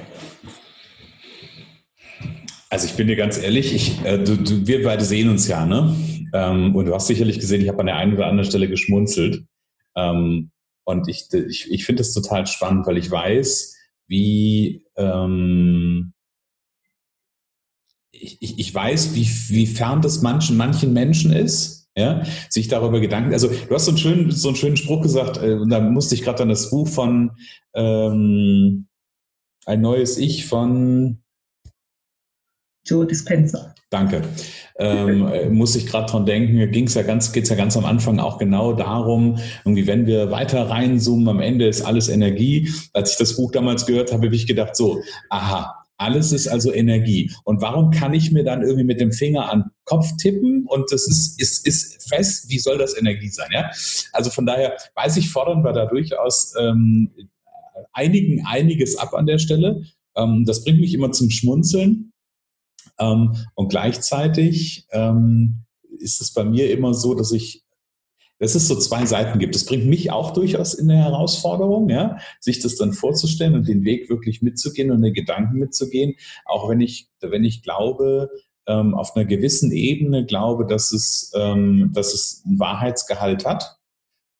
Also 2.69 2.85
ich 2.85 2.93
bin 2.93 3.07
dir 3.07 3.17
ganz 3.17 3.37
ehrlich, 3.37 3.75
ich, 3.75 4.05
äh, 4.05 4.17
du, 4.17 4.37
du, 4.37 4.65
wir 4.65 4.81
beide 4.81 5.03
sehen 5.03 5.27
uns 5.27 5.45
ja, 5.49 5.65
ne? 5.65 5.93
Ähm, 6.33 6.73
und 6.73 6.85
du 6.85 6.95
hast 6.95 7.07
sicherlich 7.07 7.37
gesehen, 7.37 7.59
ich 7.59 7.67
habe 7.67 7.81
an 7.81 7.87
der 7.87 7.97
einen 7.97 8.13
oder 8.13 8.27
anderen 8.27 8.49
Stelle 8.49 8.69
geschmunzelt. 8.69 9.43
Ähm, 9.97 10.51
und 10.83 11.07
ich, 11.07 11.31
ich, 11.33 11.71
ich 11.71 11.85
finde 11.85 12.01
das 12.01 12.13
total 12.13 12.47
spannend, 12.47 12.87
weil 12.87 12.97
ich 12.97 13.09
weiß, 13.09 13.75
wie 14.07 14.85
ähm, 14.97 16.13
ich, 18.11 18.59
ich 18.59 18.73
weiß, 18.73 19.15
wie, 19.15 19.27
wie 19.49 19.67
fern 19.67 20.01
das 20.01 20.21
manchen, 20.21 20.57
manchen 20.57 20.93
Menschen 20.93 21.33
ist, 21.33 21.89
ja, 21.95 22.23
sich 22.49 22.67
darüber 22.67 22.99
Gedanken. 22.99 23.33
Also 23.33 23.47
du 23.47 23.73
hast 23.73 23.85
so 23.85 23.91
einen 23.91 23.97
schönen, 23.97 24.31
so 24.31 24.49
einen 24.49 24.57
schönen 24.57 24.77
Spruch 24.77 25.01
gesagt, 25.01 25.37
äh, 25.37 25.53
und 25.53 25.69
da 25.69 25.79
musste 25.79 26.15
ich 26.15 26.23
gerade 26.23 26.43
an 26.43 26.49
das 26.49 26.69
Buch 26.69 26.87
von 26.87 27.31
ähm, 27.73 28.87
Ein 29.65 29.81
neues 29.81 30.17
Ich 30.17 30.45
von 30.45 31.21
Joe 32.85 33.05
Dispenza. 33.05 33.75
Danke. 33.89 34.23
Ähm, 34.81 35.27
äh, 35.27 35.49
muss 35.49 35.75
ich 35.75 35.85
gerade 35.85 36.11
dran 36.11 36.25
denken, 36.25 36.71
ging's 36.71 36.95
ja 36.95 37.03
ganz, 37.03 37.31
geht's 37.31 37.49
ja 37.49 37.55
ganz 37.55 37.77
am 37.77 37.85
Anfang 37.85 38.19
auch 38.19 38.39
genau 38.39 38.73
darum, 38.73 39.37
irgendwie, 39.63 39.85
wenn 39.85 40.07
wir 40.07 40.31
weiter 40.31 40.69
reinzoomen, 40.69 41.27
am 41.27 41.39
Ende 41.39 41.67
ist 41.67 41.83
alles 41.83 42.09
Energie. 42.09 42.67
Als 42.93 43.11
ich 43.11 43.17
das 43.17 43.35
Buch 43.35 43.51
damals 43.51 43.85
gehört 43.85 44.11
habe, 44.11 44.25
habe 44.25 44.35
ich 44.35 44.47
gedacht, 44.47 44.75
so, 44.75 44.99
aha, 45.29 45.81
alles 45.97 46.31
ist 46.31 46.47
also 46.47 46.73
Energie. 46.73 47.31
Und 47.43 47.61
warum 47.61 47.91
kann 47.91 48.15
ich 48.15 48.31
mir 48.31 48.43
dann 48.43 48.63
irgendwie 48.63 48.83
mit 48.83 48.99
dem 48.99 49.11
Finger 49.11 49.51
an 49.51 49.61
den 49.61 49.71
Kopf 49.85 50.07
tippen 50.17 50.65
und 50.67 50.91
das 50.91 51.07
ist, 51.07 51.39
ist, 51.39 51.67
ist 51.67 52.09
fest? 52.09 52.49
Wie 52.49 52.57
soll 52.57 52.79
das 52.79 52.97
Energie 52.97 53.29
sein? 53.29 53.49
Ja? 53.53 53.69
Also 54.13 54.31
von 54.31 54.47
daher 54.47 54.75
weiß 54.95 55.17
ich, 55.17 55.29
fordern 55.29 55.63
wir 55.63 55.73
da 55.73 55.85
durchaus 55.85 56.55
ähm, 56.59 57.11
einigen 57.93 58.43
einiges 58.47 58.97
ab 58.97 59.13
an 59.13 59.27
der 59.27 59.37
Stelle. 59.37 59.83
Ähm, 60.17 60.43
das 60.45 60.63
bringt 60.63 60.79
mich 60.79 60.95
immer 60.95 61.11
zum 61.11 61.29
Schmunzeln 61.29 62.10
ähm, 62.99 63.35
und 63.55 63.69
gleichzeitig 63.69 64.87
ähm, 64.91 65.63
ist 65.99 66.21
es 66.21 66.33
bei 66.33 66.43
mir 66.43 66.71
immer 66.71 66.93
so, 66.93 67.13
dass 67.13 67.31
ich 67.31 67.63
dass 68.41 68.55
es 68.55 68.67
so 68.67 68.75
zwei 68.75 69.05
Seiten 69.05 69.37
gibt. 69.37 69.53
Das 69.53 69.65
bringt 69.65 69.85
mich 69.85 70.11
auch 70.11 70.31
durchaus 70.31 70.73
in 70.73 70.89
eine 70.89 70.99
Herausforderung, 70.99 71.89
ja, 71.89 72.17
sich 72.39 72.59
das 72.59 72.75
dann 72.75 72.91
vorzustellen 72.91 73.53
und 73.53 73.67
den 73.67 73.85
Weg 73.85 74.09
wirklich 74.09 74.41
mitzugehen 74.41 74.89
und 74.89 75.03
den 75.03 75.13
Gedanken 75.13 75.59
mitzugehen, 75.59 76.15
auch 76.45 76.67
wenn 76.67 76.81
ich, 76.81 77.07
wenn 77.21 77.43
ich 77.43 77.61
glaube, 77.61 78.31
ähm, 78.67 78.95
auf 78.95 79.15
einer 79.15 79.25
gewissen 79.25 79.71
Ebene 79.71 80.25
glaube, 80.25 80.65
dass 80.65 80.91
es, 80.91 81.31
ähm, 81.35 81.91
dass 81.93 82.15
es 82.15 82.43
einen 82.45 82.59
Wahrheitsgehalt 82.59 83.45
hat, 83.45 83.77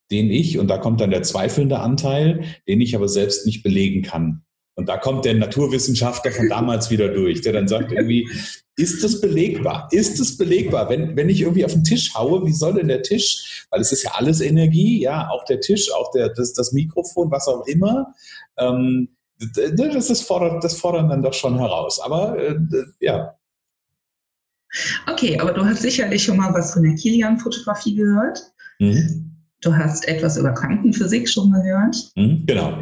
den 0.10 0.32
ich, 0.32 0.58
und 0.58 0.68
da 0.68 0.80
kommt 0.80 1.00
dann 1.00 1.12
der 1.12 1.22
zweifelnde 1.22 1.80
Anteil, 1.80 2.44
den 2.68 2.82
ich 2.82 2.96
aber 2.96 3.08
selbst 3.08 3.46
nicht 3.46 3.62
belegen 3.62 4.02
kann. 4.02 4.44
Und 4.76 4.88
da 4.88 4.98
kommt 4.98 5.26
der 5.26 5.34
Naturwissenschaftler 5.34 6.32
von 6.32 6.50
damals 6.50 6.90
wieder 6.90 7.10
durch, 7.10 7.42
der 7.42 7.54
dann 7.54 7.68
sagt 7.68 7.92
irgendwie, 7.92 8.30
ist 8.78 9.04
das 9.04 9.20
belegbar? 9.20 9.90
Ist 9.92 10.20
es 10.20 10.38
belegbar? 10.38 10.90
Wenn, 10.90 11.16
wenn 11.16 11.30
ich 11.30 11.42
irgendwie 11.42 11.66
auf 11.66 11.74
den 11.74 11.84
Tisch 11.84 12.14
haue, 12.16 12.46
wie 12.46 12.54
soll 12.54 12.76
denn 12.76 12.88
der 12.88 13.04
Tisch, 13.04 13.66
weil 13.70 13.82
es 13.82 13.92
ist 13.92 14.04
ja 14.04 14.12
alles 14.14 14.40
Energie, 14.42 15.02
ja, 15.02 15.30
auch 15.30 15.44
der 15.46 15.60
Tisch, 15.60 15.92
auch 15.94 16.12
der, 16.12 16.30
das, 16.30 16.54
das 16.54 16.72
Mikrofon, 16.72 17.30
was 17.30 17.48
auch 17.48 17.66
immer, 17.68 18.14
ähm, 18.58 19.10
das, 19.56 20.08
das, 20.08 20.22
fordert, 20.22 20.64
das 20.64 20.78
fordert 20.78 21.12
dann 21.12 21.22
doch 21.22 21.34
schon 21.34 21.58
heraus. 21.58 22.00
Aber 22.00 22.38
äh, 22.40 22.56
ja. 23.00 23.36
Okay, 25.12 25.38
aber 25.40 25.52
du 25.52 25.66
hast 25.66 25.82
sicherlich 25.82 26.24
schon 26.24 26.38
mal 26.38 26.54
was 26.54 26.74
von 26.74 26.84
der 26.84 26.96
Kilian-Fotografie 26.96 27.96
gehört. 27.96 28.40
Mhm. 28.80 29.36
Du 29.62 29.76
hast 29.76 30.08
etwas 30.08 30.38
über 30.38 30.54
Quantenphysik 30.54 31.28
schon 31.28 31.52
gehört. 31.52 31.96
Mhm, 32.16 32.46
genau. 32.46 32.74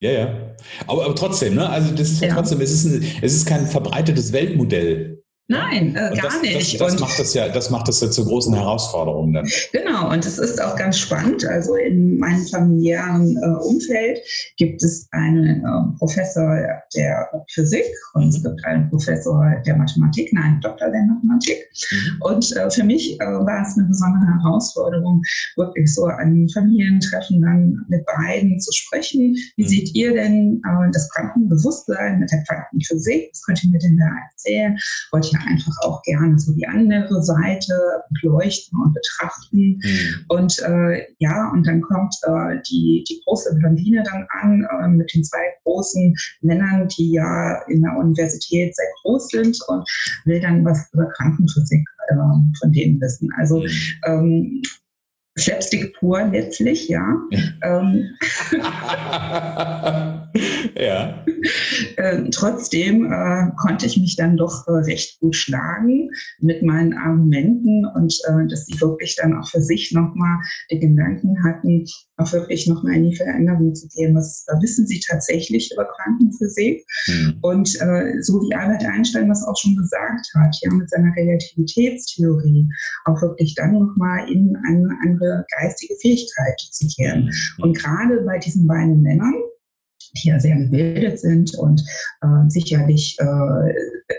Ja, 0.00 0.10
ja. 0.10 0.45
Aber, 0.86 1.04
aber 1.04 1.14
trotzdem, 1.14 1.54
ne? 1.54 1.68
Also 1.68 1.92
das 1.94 2.10
ist 2.10 2.22
ja. 2.22 2.34
trotzdem, 2.34 2.60
es 2.60 2.72
ist, 2.72 2.84
ein, 2.84 3.04
es 3.22 3.34
ist 3.34 3.46
kein 3.46 3.66
verbreitetes 3.66 4.32
Weltmodell. 4.32 5.15
Nein, 5.48 5.94
äh, 5.94 6.16
gar 6.16 6.24
das, 6.24 6.42
nicht. 6.42 6.80
Das, 6.80 6.92
das 6.92 7.00
macht 7.00 7.18
das 7.20 7.34
ja, 7.34 7.48
das 7.48 7.70
macht 7.70 7.86
das 7.86 8.00
ja 8.00 8.10
zur 8.10 8.24
großen 8.24 8.52
Herausforderung 8.52 9.32
dann. 9.32 9.48
Genau, 9.72 10.10
und 10.10 10.26
es 10.26 10.38
ist 10.38 10.60
auch 10.60 10.74
ganz 10.74 10.98
spannend. 10.98 11.44
Also 11.44 11.76
in 11.76 12.18
meinem 12.18 12.44
familiären 12.46 13.36
äh, 13.36 13.64
Umfeld 13.64 14.18
gibt 14.56 14.82
es 14.82 15.06
einen 15.12 15.64
äh, 15.64 15.98
Professor 15.98 16.58
der 16.96 17.30
Physik 17.52 17.84
und 18.14 18.24
mhm. 18.24 18.28
es 18.30 18.42
gibt 18.42 18.64
einen 18.64 18.90
Professor 18.90 19.54
der 19.64 19.76
Mathematik, 19.76 20.32
nein, 20.32 20.44
einen 20.44 20.60
Doktor 20.62 20.90
der 20.90 21.02
Mathematik. 21.02 21.58
Mhm. 21.92 22.22
Und 22.22 22.56
äh, 22.56 22.68
für 22.68 22.82
mich 22.82 23.20
äh, 23.20 23.24
war 23.24 23.62
es 23.62 23.78
eine 23.78 23.86
besondere 23.86 24.26
Herausforderung, 24.42 25.22
wirklich 25.54 25.94
so 25.94 26.06
an 26.06 26.48
Familientreffen 26.52 27.40
dann 27.40 27.86
mit 27.88 28.04
beiden 28.06 28.58
zu 28.58 28.72
sprechen. 28.72 29.36
Wie 29.56 29.62
mhm. 29.62 29.68
seht 29.68 29.94
ihr 29.94 30.12
denn 30.12 30.60
äh, 30.66 30.90
das 30.92 31.08
Quantenbewusstsein 31.10 32.18
mit 32.18 32.32
der 32.32 32.42
Quantenphysik? 32.42 33.30
Was 33.32 33.42
könnt 33.42 33.62
ihr 33.62 33.70
mir 33.70 33.78
denn 33.78 33.96
da 33.96 34.06
erzählen? 34.28 34.76
Wollt 35.12 35.32
ihr 35.32 35.35
ja 35.36 35.46
einfach 35.46 35.72
auch 35.82 36.02
gerne 36.02 36.38
so 36.38 36.52
die 36.52 36.66
andere 36.66 37.22
Seite 37.22 37.74
beleuchten 38.20 38.78
und 38.78 38.94
betrachten. 38.94 39.80
Mhm. 39.82 40.24
Und 40.28 40.58
äh, 40.60 41.06
ja, 41.18 41.50
und 41.52 41.66
dann 41.66 41.80
kommt 41.80 42.14
äh, 42.22 42.56
die, 42.68 43.04
die 43.08 43.20
große 43.24 43.54
Blondine 43.56 44.02
dann 44.04 44.26
an 44.40 44.66
äh, 44.70 44.88
mit 44.88 45.12
den 45.14 45.24
zwei 45.24 45.44
großen 45.64 46.14
Männern, 46.42 46.88
die 46.88 47.12
ja 47.12 47.62
in 47.68 47.82
der 47.82 47.96
Universität 47.96 48.74
sehr 48.74 48.86
groß 49.02 49.28
sind 49.28 49.58
und 49.68 49.88
will 50.24 50.40
dann 50.40 50.64
was 50.64 50.88
über 50.92 51.08
Krankenphysik 51.16 51.84
äh, 52.08 52.14
von 52.60 52.72
denen 52.72 53.00
wissen. 53.00 53.28
Also 53.36 53.60
mhm. 53.60 53.70
ähm, 54.06 54.62
Slapstick 55.38 55.94
pur 55.98 56.24
letztlich, 56.32 56.88
ja. 56.88 57.14
ähm, 57.62 58.16
ja. 60.74 61.24
Äh, 61.96 62.30
trotzdem 62.30 63.10
äh, 63.10 63.50
konnte 63.56 63.86
ich 63.86 63.96
mich 63.96 64.16
dann 64.16 64.36
doch 64.36 64.66
äh, 64.66 64.72
recht 64.72 65.20
gut 65.20 65.34
schlagen 65.34 66.10
mit 66.40 66.62
meinen 66.62 66.94
Argumenten 66.94 67.86
und 67.94 68.14
äh, 68.28 68.46
dass 68.48 68.66
sie 68.66 68.80
wirklich 68.80 69.16
dann 69.16 69.34
auch 69.34 69.48
für 69.48 69.62
sich 69.62 69.92
nochmal 69.92 70.38
die 70.70 70.78
Gedanken 70.78 71.42
hatten, 71.44 71.84
auch 72.18 72.32
wirklich 72.32 72.66
nochmal 72.66 72.94
in 72.94 73.10
die 73.10 73.16
Veränderung 73.16 73.74
zu 73.74 73.88
gehen. 73.88 74.14
Was 74.14 74.46
wissen 74.60 74.86
sie 74.86 75.00
tatsächlich 75.00 75.70
über 75.72 75.86
Quantenphysik? 75.86 76.84
Mhm. 77.08 77.38
Und 77.42 77.80
äh, 77.80 78.22
so 78.22 78.40
wie 78.40 78.54
Albert 78.54 78.84
Einstein 78.84 79.28
das 79.28 79.44
auch 79.44 79.56
schon 79.56 79.76
gesagt 79.76 80.26
hat, 80.34 80.56
ja, 80.62 80.72
mit 80.72 80.88
seiner 80.90 81.14
Relativitätstheorie, 81.16 82.68
auch 83.04 83.20
wirklich 83.20 83.54
dann 83.54 83.72
nochmal 83.72 84.28
in 84.30 84.56
eine 84.66 84.88
andere 85.02 85.44
geistige 85.58 85.94
Fähigkeit 86.00 86.58
zu 86.70 86.86
kehren. 86.88 87.24
Mhm. 87.24 87.62
Und 87.62 87.76
gerade 87.76 88.22
bei 88.22 88.38
diesen 88.38 88.66
beiden 88.66 89.02
Männern, 89.02 89.34
die 90.16 90.28
ja 90.28 90.40
sehr 90.40 90.56
gebildet 90.56 91.20
sind 91.20 91.54
und 91.56 91.82
äh, 92.22 92.48
sicherlich 92.48 93.16
äh, 93.20 93.72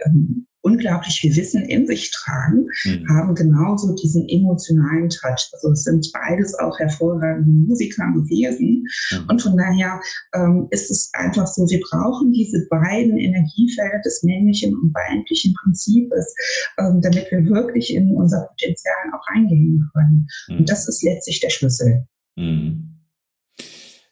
ähm, 0.06 0.48
unglaublich 0.68 1.20
viel 1.20 1.36
Wissen 1.36 1.64
in 1.64 1.88
sich 1.88 2.12
tragen, 2.12 2.68
mhm. 2.84 3.08
haben 3.10 3.36
genauso 3.36 3.96
diesen 3.96 4.28
emotionalen 4.28 5.10
Touch. 5.10 5.50
Also 5.54 5.72
es 5.72 5.84
sind 5.84 6.12
beides 6.12 6.54
auch 6.60 6.78
hervorragende 6.78 7.68
Musiker 7.68 8.12
gewesen. 8.14 8.84
Mhm. 9.12 9.30
Und 9.30 9.42
von 9.42 9.56
daher 9.56 10.02
ähm, 10.36 10.68
ist 10.72 10.92
es 10.92 11.10
einfach 11.14 11.48
so, 11.48 11.64
wir 11.70 11.80
brauchen 11.90 12.34
diese 12.34 12.68
beiden 12.70 13.18
Energiefelder 13.18 14.02
des 14.04 14.24
männlichen 14.24 14.76
und 14.76 14.94
weiblichen 14.94 15.54
Prinzips, 15.54 16.36
ähm, 16.78 17.00
damit 17.02 17.32
wir 17.32 17.46
wirklich 17.46 17.94
in 17.94 18.14
unser 18.14 18.48
Potenzial 18.50 18.96
auch 19.14 19.26
reingehen 19.34 19.90
können. 19.94 20.28
Mhm. 20.50 20.58
Und 20.58 20.70
das 20.70 20.88
ist 20.90 21.02
letztlich 21.02 21.40
der 21.40 21.50
Schlüssel. 21.50 22.06
Mhm. 22.36 22.97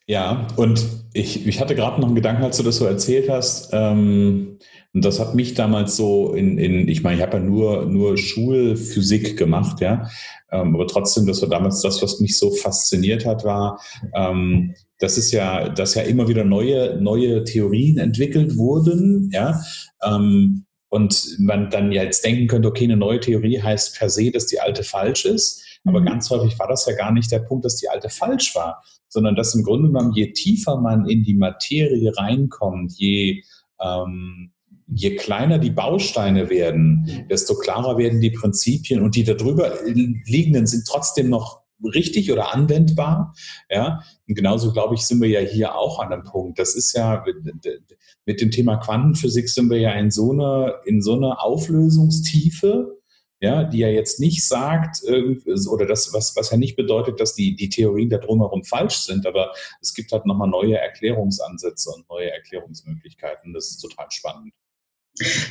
Ja, 0.07 0.47
und 0.55 0.85
ich, 1.13 1.47
ich 1.47 1.59
hatte 1.59 1.73
gerade 1.75 1.99
noch 1.99 2.07
einen 2.07 2.15
Gedanken, 2.15 2.43
als 2.43 2.57
du 2.57 2.63
das 2.63 2.77
so 2.77 2.85
erzählt 2.85 3.29
hast. 3.29 3.69
Ähm, 3.71 4.59
und 4.93 5.03
das 5.03 5.19
hat 5.19 5.35
mich 5.35 5.55
damals 5.55 5.97
so 5.97 6.33
in, 6.33 6.57
in 6.57 6.87
ich 6.87 7.03
meine, 7.03 7.17
ich 7.17 7.21
habe 7.21 7.37
ja 7.37 7.43
nur, 7.43 7.85
nur 7.85 8.17
Schulphysik 8.17 9.35
gemacht, 9.35 9.81
ja. 9.81 10.09
Ähm, 10.51 10.75
aber 10.75 10.87
trotzdem, 10.87 11.25
das 11.25 11.41
war 11.41 11.49
damals 11.49 11.81
das, 11.81 12.01
was 12.01 12.19
mich 12.19 12.37
so 12.37 12.51
fasziniert 12.51 13.25
hat, 13.25 13.43
war, 13.43 13.81
ähm, 14.13 14.75
das 14.99 15.17
ist 15.17 15.31
ja, 15.31 15.69
dass 15.69 15.95
ja 15.95 16.03
immer 16.03 16.27
wieder 16.27 16.45
neue, 16.45 17.01
neue 17.01 17.43
Theorien 17.43 17.97
entwickelt 17.97 18.57
wurden, 18.57 19.29
ja. 19.33 19.59
Ähm, 20.03 20.65
und 20.89 21.35
man 21.39 21.69
dann 21.69 21.91
ja 21.91 22.03
jetzt 22.03 22.23
denken 22.23 22.47
könnte, 22.47 22.69
okay, 22.69 22.85
eine 22.85 22.95
neue 22.95 23.19
Theorie 23.19 23.59
heißt 23.61 23.97
per 23.97 24.09
se, 24.09 24.31
dass 24.31 24.45
die 24.45 24.61
alte 24.61 24.83
falsch 24.83 25.25
ist. 25.25 25.64
Aber 25.85 26.01
mhm. 26.01 26.05
ganz 26.05 26.29
häufig 26.29 26.57
war 26.59 26.67
das 26.67 26.85
ja 26.85 26.95
gar 26.95 27.11
nicht 27.11 27.31
der 27.31 27.39
Punkt, 27.39 27.65
dass 27.65 27.77
die 27.77 27.89
alte 27.89 28.09
falsch 28.09 28.55
war, 28.55 28.83
sondern 29.07 29.35
dass 29.35 29.55
im 29.55 29.63
Grunde 29.63 29.89
genommen, 29.89 30.13
je 30.13 30.33
tiefer 30.33 30.77
man 30.77 31.07
in 31.07 31.23
die 31.23 31.35
Materie 31.35 32.11
reinkommt, 32.17 32.93
je, 32.97 33.43
ähm, 33.79 34.51
je 34.87 35.15
kleiner 35.15 35.59
die 35.59 35.71
Bausteine 35.71 36.49
werden, 36.49 37.25
desto 37.29 37.55
klarer 37.55 37.97
werden 37.97 38.21
die 38.21 38.31
Prinzipien 38.31 39.01
und 39.01 39.15
die 39.15 39.23
darüber 39.23 39.71
liegenden 39.85 40.67
sind 40.67 40.85
trotzdem 40.87 41.29
noch 41.29 41.61
richtig 41.83 42.31
oder 42.31 42.53
anwendbar. 42.53 43.33
Ja, 43.69 44.01
und 44.27 44.35
genauso 44.35 44.71
glaube 44.71 44.95
ich, 44.95 45.05
sind 45.05 45.21
wir 45.21 45.29
ja 45.29 45.41
hier 45.41 45.75
auch 45.75 45.99
an 45.99 46.11
einem 46.11 46.23
Punkt. 46.23 46.59
Das 46.59 46.75
ist 46.75 46.93
ja 46.93 47.23
mit 48.25 48.41
dem 48.41 48.51
Thema 48.51 48.77
Quantenphysik 48.77 49.49
sind 49.49 49.69
wir 49.69 49.79
ja 49.79 49.91
in 49.93 50.11
so 50.11 50.31
eine, 50.31 50.75
in 50.85 51.01
so 51.01 51.15
eine 51.15 51.39
Auflösungstiefe, 51.39 52.94
ja, 53.41 53.63
die 53.63 53.79
ja 53.79 53.89
jetzt 53.89 54.19
nicht 54.19 54.45
sagt, 54.45 55.03
oder 55.03 55.85
das, 55.85 56.13
was, 56.13 56.35
was 56.35 56.51
ja 56.51 56.57
nicht 56.57 56.75
bedeutet, 56.75 57.19
dass 57.19 57.35
die, 57.35 57.55
die 57.55 57.69
Theorien 57.69 58.09
da 58.09 58.17
drumherum 58.17 58.63
falsch 58.63 58.97
sind, 58.99 59.25
aber 59.25 59.53
es 59.81 59.93
gibt 59.93 60.11
halt 60.11 60.25
nochmal 60.25 60.47
neue 60.47 60.77
Erklärungsansätze 60.77 61.91
und 61.91 62.09
neue 62.09 62.31
Erklärungsmöglichkeiten. 62.31 63.53
Das 63.53 63.69
ist 63.69 63.77
total 63.77 64.07
spannend. 64.09 64.53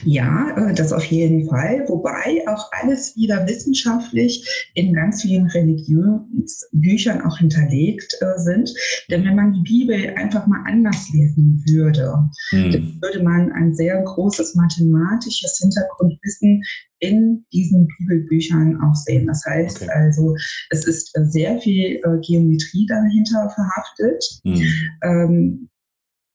Ja, 0.04 0.54
äh, 0.56 0.74
das 0.74 0.92
auf 0.92 1.04
jeden 1.06 1.48
Fall. 1.48 1.84
Wobei 1.88 2.42
auch 2.46 2.70
alles 2.72 3.16
wieder 3.16 3.46
wissenschaftlich 3.46 4.70
in 4.74 4.92
ganz 4.92 5.22
vielen 5.22 5.46
Religionsbüchern 5.46 7.22
auch 7.22 7.38
hinterlegt 7.38 8.14
äh, 8.20 8.38
sind. 8.38 8.74
Denn 9.10 9.24
wenn 9.24 9.36
man 9.36 9.54
die 9.54 9.62
Bibel 9.62 10.14
einfach 10.16 10.46
mal 10.46 10.62
anders 10.66 11.08
lesen 11.12 11.62
würde, 11.66 12.28
hm. 12.50 12.72
dann 12.72 12.98
würde 13.00 13.22
man 13.22 13.52
ein 13.52 13.74
sehr 13.74 14.02
großes 14.02 14.54
mathematisches 14.54 15.58
Hintergrundwissen 15.58 16.62
in 16.98 17.44
diesen 17.52 17.88
Bibelbüchern 17.98 18.80
auch 18.82 18.94
sehen. 18.94 19.26
Das 19.26 19.44
heißt 19.46 19.82
okay. 19.82 19.90
also, 19.94 20.36
es 20.70 20.86
ist 20.86 21.16
äh, 21.16 21.24
sehr 21.24 21.58
viel 21.58 22.00
Geometrie 22.26 22.86
dahinter 22.86 23.50
verhaftet. 23.50 24.24
Hm. 24.44 24.62
Ähm, 25.02 25.68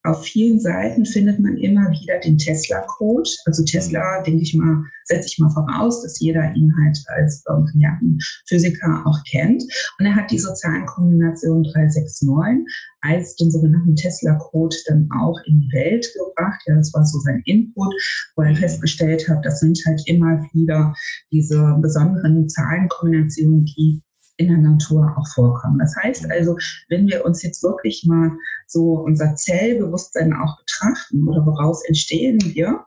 auf 0.03 0.23
vielen 0.23 0.59
Seiten 0.59 1.05
findet 1.05 1.39
man 1.39 1.57
immer 1.57 1.91
wieder 1.91 2.19
den 2.19 2.37
Tesla-Code. 2.37 3.29
Also 3.45 3.63
Tesla, 3.65 4.19
mhm. 4.19 4.23
denke 4.23 4.43
ich 4.43 4.53
mal, 4.55 4.83
setze 5.05 5.27
ich 5.27 5.39
mal 5.39 5.49
voraus, 5.49 6.01
dass 6.03 6.19
jeder 6.19 6.53
ihn 6.55 6.73
halt 6.81 6.97
als 7.07 7.43
ja, 7.75 7.99
Physiker 8.47 9.03
auch 9.05 9.17
kennt. 9.29 9.63
Und 9.99 10.05
er 10.05 10.15
hat 10.15 10.31
diese 10.31 10.53
Zahlenkombination 10.53 11.63
369 11.63 12.65
als 13.01 13.35
den 13.35 13.51
sogenannten 13.51 13.95
Tesla-Code 13.95 14.75
dann 14.87 15.09
auch 15.19 15.39
in 15.45 15.61
die 15.61 15.71
Welt 15.73 16.07
gebracht. 16.13 16.61
Ja, 16.67 16.75
das 16.75 16.93
war 16.93 17.05
so 17.05 17.19
sein 17.19 17.41
Input, 17.45 17.93
wo 18.35 18.43
er 18.43 18.55
festgestellt 18.55 19.27
hat, 19.27 19.45
das 19.45 19.59
sind 19.59 19.79
halt 19.85 20.01
immer 20.05 20.41
wieder 20.53 20.93
diese 21.31 21.77
besonderen 21.81 22.47
Zahlenkombinationen, 22.47 23.65
die 23.65 24.01
in 24.39 24.47
der 24.47 24.57
Natur 24.57 25.13
auch 25.17 25.27
vorkommen. 25.33 25.79
Das 25.79 25.93
heißt 26.01 26.31
also, 26.31 26.57
wenn 26.87 27.07
wir 27.07 27.25
uns 27.25 27.43
jetzt 27.43 27.61
wirklich 27.61 28.05
mal 28.07 28.31
so 28.67 28.93
unser 28.93 29.35
Zellbewusstsein 29.35 30.33
auch 30.33 30.57
betrachten 30.57 31.27
oder 31.27 31.45
woraus 31.45 31.83
entstehen 31.87 32.39
wir, 32.55 32.83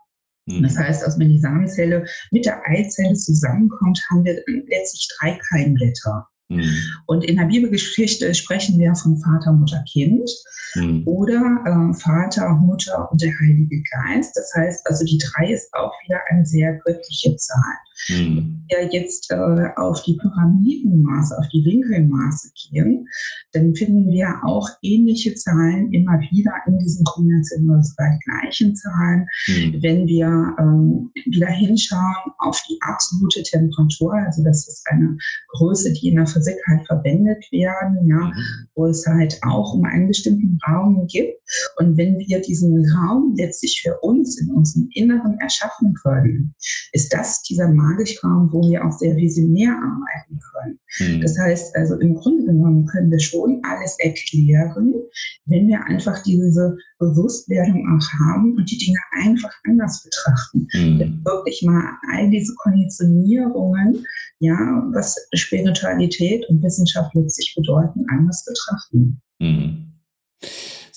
mhm. 0.47 0.63
das 0.63 0.79
heißt, 0.79 1.05
also 1.05 1.21
wenn 1.21 1.29
die 1.29 1.41
Samenzelle 1.41 2.07
mit 2.31 2.47
der 2.47 2.67
Eizelle 2.67 3.15
zusammenkommt, 3.15 4.03
haben 4.11 4.25
wir 4.25 4.43
letztlich 4.47 5.09
drei 5.19 5.39
Keimblätter. 5.51 6.27
Mhm. 6.57 6.75
Und 7.07 7.25
in 7.25 7.37
der 7.37 7.47
Bibelgeschichte 7.47 8.35
sprechen 8.35 8.79
wir 8.79 8.95
von 8.95 9.17
Vater, 9.19 9.53
Mutter, 9.53 9.83
Kind 9.91 10.29
mhm. 10.75 11.03
oder 11.07 11.41
äh, 11.65 11.95
Vater, 11.95 12.49
Mutter 12.55 13.11
und 13.11 13.21
der 13.23 13.33
Heilige 13.41 13.83
Geist. 13.91 14.37
Das 14.37 14.53
heißt, 14.55 14.87
also 14.87 15.05
die 15.05 15.19
drei 15.19 15.53
ist 15.53 15.73
auch 15.75 15.93
wieder 16.07 16.19
eine 16.31 16.45
sehr 16.45 16.75
göttliche 16.85 17.37
Zahl. 17.37 17.77
Mhm. 18.09 18.65
Wenn 18.69 18.91
wir 18.91 18.93
jetzt 18.93 19.31
äh, 19.31 19.69
auf 19.77 20.03
die 20.03 20.17
Pyramidenmaße, 20.17 21.39
auf 21.39 21.49
die 21.49 21.65
Winkelmaße 21.65 22.51
gehen, 22.71 23.07
dann 23.53 23.75
finden 23.75 24.11
wir 24.11 24.41
auch 24.45 24.69
ähnliche 24.83 25.35
Zahlen 25.35 25.93
immer 25.93 26.19
wieder 26.31 26.53
in 26.67 26.79
diesen 26.79 27.05
Kombinationen 27.05 27.83
bei 27.97 28.19
gleichen 28.25 28.75
Zahlen. 28.75 29.27
Mhm. 29.47 29.83
Wenn 29.83 30.07
wir 30.07 30.57
ähm, 30.59 31.11
wieder 31.27 31.49
hinschauen 31.49 32.33
auf 32.39 32.61
die 32.69 32.79
absolute 32.81 33.43
Temperatur, 33.43 34.15
also 34.15 34.43
das 34.43 34.67
ist 34.69 34.87
eine 34.91 35.17
Größe, 35.49 35.93
die 35.93 36.09
in 36.09 36.17
der 36.17 36.27
Physik 36.27 36.42
halt 36.67 36.87
verwendet 36.87 37.45
werden, 37.51 38.07
ja, 38.07 38.17
mhm. 38.17 38.33
wo 38.75 38.87
es 38.87 39.07
halt 39.07 39.39
auch 39.43 39.75
um 39.75 39.85
einen 39.85 40.09
bestimmten 40.09 40.59
Raum 40.69 41.07
gibt. 41.07 41.39
Und 41.79 41.97
wenn 41.97 42.19
wir 42.19 42.41
diesen 42.41 42.85
Raum 42.93 43.35
letztlich 43.37 43.81
für 43.83 43.99
uns 44.01 44.41
in 44.41 44.51
unserem 44.51 44.89
Inneren 44.95 45.39
erschaffen 45.41 45.95
können, 46.03 46.55
ist 46.93 47.13
das 47.13 47.43
dieser 47.43 47.69
Magischraum, 47.69 48.51
wo 48.53 48.63
wir 48.69 48.85
auch 48.85 48.93
sehr 48.93 49.17
visionär 49.17 49.73
arbeiten 49.73 50.41
können. 50.53 50.79
Mhm. 50.99 51.21
Das 51.23 51.39
heißt 51.39 51.77
also, 51.77 51.99
im 51.99 52.15
Grunde 52.15 52.47
genommen 52.47 52.87
können 52.87 53.11
wir 53.11 53.21
schon 53.21 53.61
alles 53.65 53.97
erklären, 53.99 54.95
wenn 55.47 55.69
wir 55.69 55.85
einfach 55.85 56.23
diese 56.23 56.77
Bewusstwerdung 56.99 57.87
auch 57.89 58.07
haben 58.21 58.57
und 58.57 58.71
die 58.71 58.79
Dinge 58.79 58.99
einfach 59.23 59.53
anders 59.69 60.05
betrachten. 60.05 60.69
Mhm. 60.73 61.21
Wirklich 61.25 61.63
mal 61.63 61.83
all 62.13 62.31
diese 62.31 62.55
Konditionierungen, 62.63 64.07
ja, 64.39 64.57
was 64.93 65.17
Spiritualität 65.35 66.32
und 66.49 66.63
Wissenschaft 66.63 67.15
letztlich 67.15 67.55
bedeuten, 67.57 68.05
anders 68.11 68.45
betrachten. 68.45 69.21
Mhm. 69.39 69.93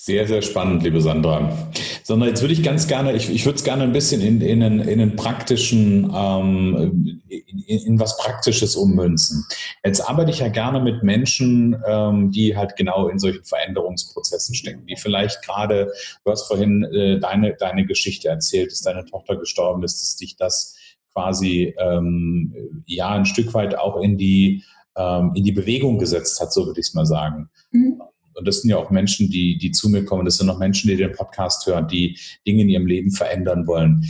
Sehr, 0.06 0.28
sehr 0.28 0.40
spannend, 0.40 0.84
liebe 0.84 1.00
Sandra. 1.00 1.68
Sondern 2.04 2.28
jetzt 2.28 2.40
würde 2.40 2.54
ich 2.54 2.62
ganz 2.62 2.86
gerne, 2.86 3.12
ich, 3.14 3.28
ich 3.28 3.44
würde 3.44 3.56
es 3.56 3.64
gerne 3.64 3.82
ein 3.82 3.92
bisschen 3.92 4.20
in, 4.20 4.40
in, 4.40 4.62
einen, 4.62 4.78
in 4.78 5.00
einen 5.00 5.16
praktischen, 5.16 6.12
ähm, 6.14 7.20
in, 7.28 7.80
in, 7.80 7.98
was 7.98 8.16
Praktisches 8.16 8.76
ummünzen. 8.76 9.44
Jetzt 9.84 10.08
arbeite 10.08 10.30
ich 10.30 10.38
ja 10.38 10.46
gerne 10.46 10.78
mit 10.78 11.02
Menschen, 11.02 11.76
ähm, 11.84 12.30
die 12.30 12.56
halt 12.56 12.76
genau 12.76 13.08
in 13.08 13.18
solchen 13.18 13.42
Veränderungsprozessen 13.42 14.54
stecken, 14.54 14.86
die 14.86 14.94
vielleicht 14.94 15.42
gerade, 15.42 15.92
du 16.24 16.30
hast 16.30 16.46
vorhin 16.46 16.84
äh, 16.84 17.18
deine, 17.18 17.54
deine 17.54 17.84
Geschichte 17.84 18.28
erzählt, 18.28 18.70
dass 18.70 18.82
deine 18.82 19.06
Tochter 19.06 19.34
gestorben 19.34 19.82
ist, 19.82 20.00
dass 20.00 20.14
dich 20.14 20.36
das 20.36 20.76
quasi 21.12 21.74
ähm, 21.80 22.84
ja 22.86 23.08
ein 23.08 23.26
Stück 23.26 23.54
weit 23.54 23.76
auch 23.76 24.00
in 24.00 24.18
die, 24.18 24.62
ähm, 24.96 25.32
in 25.34 25.44
die 25.44 25.52
Bewegung 25.52 25.98
gesetzt 25.98 26.40
hat, 26.40 26.52
so 26.52 26.66
würde 26.66 26.80
ich 26.80 26.88
es 26.88 26.94
mal 26.94 27.06
sagen. 27.06 27.48
Mhm 27.70 28.00
und 28.36 28.46
das 28.46 28.60
sind 28.60 28.70
ja 28.70 28.76
auch 28.76 28.90
Menschen, 28.90 29.30
die, 29.30 29.56
die 29.56 29.70
zu 29.70 29.88
mir 29.88 30.04
kommen, 30.04 30.24
das 30.24 30.36
sind 30.36 30.50
auch 30.50 30.58
Menschen, 30.58 30.88
die 30.88 30.96
den 30.96 31.12
Podcast 31.12 31.66
hören, 31.66 31.88
die 31.88 32.18
Dinge 32.46 32.62
in 32.62 32.68
ihrem 32.68 32.86
Leben 32.86 33.10
verändern 33.10 33.66
wollen. 33.66 34.04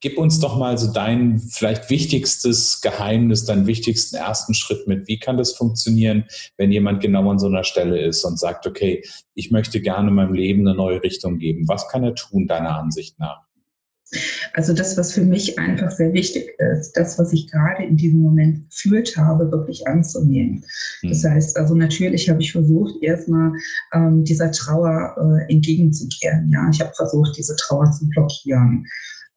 Gib 0.00 0.18
uns 0.18 0.40
doch 0.40 0.56
mal 0.56 0.78
so 0.78 0.92
dein 0.92 1.38
vielleicht 1.38 1.90
wichtigstes 1.90 2.80
Geheimnis, 2.80 3.44
deinen 3.44 3.66
wichtigsten 3.66 4.16
ersten 4.16 4.54
Schritt 4.54 4.86
mit. 4.88 5.06
Wie 5.06 5.18
kann 5.18 5.36
das 5.36 5.52
funktionieren, 5.52 6.24
wenn 6.56 6.72
jemand 6.72 7.00
genau 7.00 7.28
an 7.30 7.38
so 7.38 7.46
einer 7.46 7.64
Stelle 7.64 8.00
ist 8.00 8.24
und 8.24 8.38
sagt, 8.38 8.66
okay, 8.66 9.04
ich 9.34 9.50
möchte 9.50 9.80
gerne 9.80 10.10
meinem 10.10 10.34
Leben 10.34 10.66
eine 10.66 10.76
neue 10.76 11.02
Richtung 11.02 11.38
geben? 11.38 11.68
Was 11.68 11.88
kann 11.88 12.04
er 12.04 12.14
tun, 12.14 12.46
deiner 12.46 12.76
Ansicht 12.76 13.18
nach? 13.18 13.42
Also 14.52 14.72
das, 14.72 14.96
was 14.96 15.12
für 15.12 15.22
mich 15.22 15.58
einfach 15.58 15.90
sehr 15.90 16.12
wichtig 16.12 16.54
ist, 16.58 16.92
das, 16.92 17.18
was 17.18 17.32
ich 17.32 17.50
gerade 17.50 17.84
in 17.84 17.96
diesem 17.96 18.20
Moment 18.20 18.68
gefühlt 18.68 19.16
habe, 19.16 19.50
wirklich 19.50 19.86
anzunehmen. 19.86 20.64
Mhm. 21.02 21.08
Das 21.08 21.24
heißt, 21.24 21.56
also 21.56 21.74
natürlich 21.74 22.28
habe 22.28 22.42
ich 22.42 22.52
versucht, 22.52 23.02
erstmal 23.02 23.52
ähm, 23.92 24.24
dieser 24.24 24.50
Trauer 24.50 25.14
äh, 25.18 25.52
entgegenzukehren. 25.52 26.50
Ja, 26.50 26.68
ich 26.70 26.80
habe 26.80 26.92
versucht, 26.94 27.36
diese 27.36 27.56
Trauer 27.56 27.90
zu 27.92 28.08
blockieren 28.08 28.86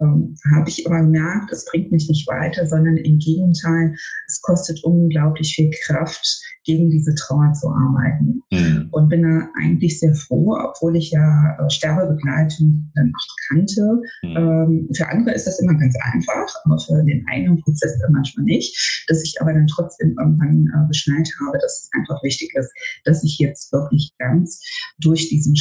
ähm, 0.02 0.36
habe 0.54 0.70
ich 0.70 0.86
aber 0.86 1.02
gemerkt, 1.02 1.52
es 1.52 1.66
bringt 1.66 1.92
mich 1.92 2.08
nicht 2.10 2.28
weiter, 2.28 2.66
sondern 2.68 2.98
im 2.98 3.18
Gegenteil, 3.20 3.96
es 4.28 4.42
kostet 4.42 4.84
unglaublich 4.84 5.56
viel 5.56 5.72
Kraft, 5.86 6.42
gegen 6.66 6.90
diese 6.90 7.16
Trauer 7.16 7.54
zu 7.54 7.70
arbeiten. 7.70 8.42
Mhm. 8.52 8.90
Und 8.92 9.10
bin 9.10 9.24
da 9.24 9.48
eigentlich 9.62 10.00
sehr 10.00 10.14
froh, 10.16 10.58
obwohl 10.58 10.98
ich 10.98 11.12
ja 11.12 11.58
äh, 11.60 11.70
Sterbebegleitung 11.70 12.92
dann 12.96 13.14
auch 13.16 13.36
kannte. 13.48 14.02
Mhm. 14.24 14.36
Ähm, 14.36 14.90
für 14.96 15.08
andere 15.08 15.36
ist 15.36 15.48
das 15.48 15.60
immer 15.60 15.76
ganz 15.76 15.96
einfach, 16.02 16.54
aber 16.66 16.80
für 16.80 17.04
den 17.04 17.26
eigenen 17.32 17.62
Prozess 17.62 17.98
dann 18.02 18.14
manchmal 18.14 18.46
nicht. 18.46 19.06
Dass 19.08 19.24
ich 19.24 19.40
aber 19.40 19.54
dann 19.54 19.68
trotzdem 19.68 20.16
irgendwann 20.20 20.68
äh, 20.76 20.88
beschnallt 20.88 21.30
habe, 21.46 21.58
dass 21.60 21.84
es 21.84 21.90
einfach 21.98 22.22
wichtig 22.24 22.52
ist, 22.56 22.72
dass 23.06 23.24
ich 23.24 23.38
jetzt 23.38 23.72
wirklich 23.72 24.12
ganz 24.18 24.62
durch 25.00 25.30
diesen 25.30 25.56